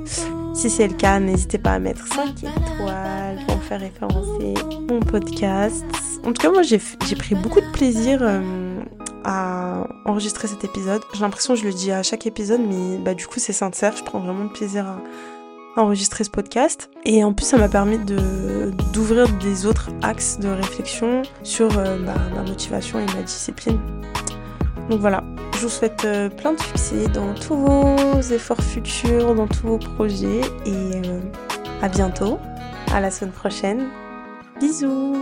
Si 0.54 0.70
c'est 0.70 0.88
le 0.88 0.94
cas, 0.94 1.20
n'hésitez 1.20 1.58
pas 1.58 1.72
à 1.72 1.80
mettre 1.80 2.08
5 2.08 2.30
étoiles 2.44 3.40
pour 3.48 3.62
faire 3.64 3.82
référencer 3.82 4.54
mon 4.90 5.00
podcast. 5.02 5.84
En 6.24 6.32
tout 6.32 6.42
cas, 6.42 6.52
moi, 6.52 6.62
j'ai 6.64 6.80
pris 7.16 7.36
beaucoup 7.36 7.60
de 7.60 7.72
plaisir 7.72 8.20
euh, 8.22 8.80
à 9.26 9.88
enregistrer 10.06 10.48
cet 10.48 10.64
épisode. 10.64 11.02
J'ai 11.14 11.22
l'impression 11.22 11.56
que 11.56 11.60
je 11.60 11.66
le 11.66 11.74
dis 11.74 11.92
à 11.92 12.04
chaque 12.04 12.26
épisode, 12.26 12.62
mais 12.62 12.98
bah, 13.00 13.16
du 13.16 13.28
coup 13.28 13.40
c'est 13.40 13.54
sincère, 13.54 13.98
je 13.98 14.04
prends 14.04 14.20
vraiment 14.20 14.46
de 14.46 14.52
plaisir 14.52 14.86
à, 14.86 15.02
enregistrer 15.78 16.24
ce 16.24 16.30
podcast. 16.30 16.90
Et 17.06 17.24
en 17.24 17.34
plus, 17.34 17.46
ça 17.46 17.58
m'a 17.58 17.70
permis 17.70 18.00
d'ouvrir 18.94 19.28
des 19.40 19.66
autres 19.66 19.90
axes 20.02 20.40
de 20.40 20.50
réflexion 20.50 21.22
sur 21.44 21.78
euh, 21.78 21.98
bah, 22.00 22.16
ma 22.34 22.44
motivation 22.44 23.00
et 23.00 23.06
ma 23.16 23.22
discipline. 23.24 23.80
Donc 24.90 25.00
voilà, 25.00 25.24
je 25.56 25.62
vous 25.62 25.70
souhaite 25.70 26.06
euh, 26.06 26.30
plein 26.30 26.54
de 26.54 26.60
succès 26.60 27.08
dans 27.08 27.34
tous 27.34 27.56
vos 27.56 28.22
efforts 28.22 28.62
futurs, 28.62 29.34
dans 29.34 29.48
tous 29.48 29.68
vos 29.68 29.78
projets 29.78 30.42
et 30.66 31.02
euh, 31.06 31.22
à 31.82 31.90
bientôt, 31.90 32.38
à 32.94 33.00
la 33.00 33.10
semaine 33.10 33.34
prochaine. 33.34 33.88
Bisous, 34.60 35.16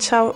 ciao. 0.00 0.32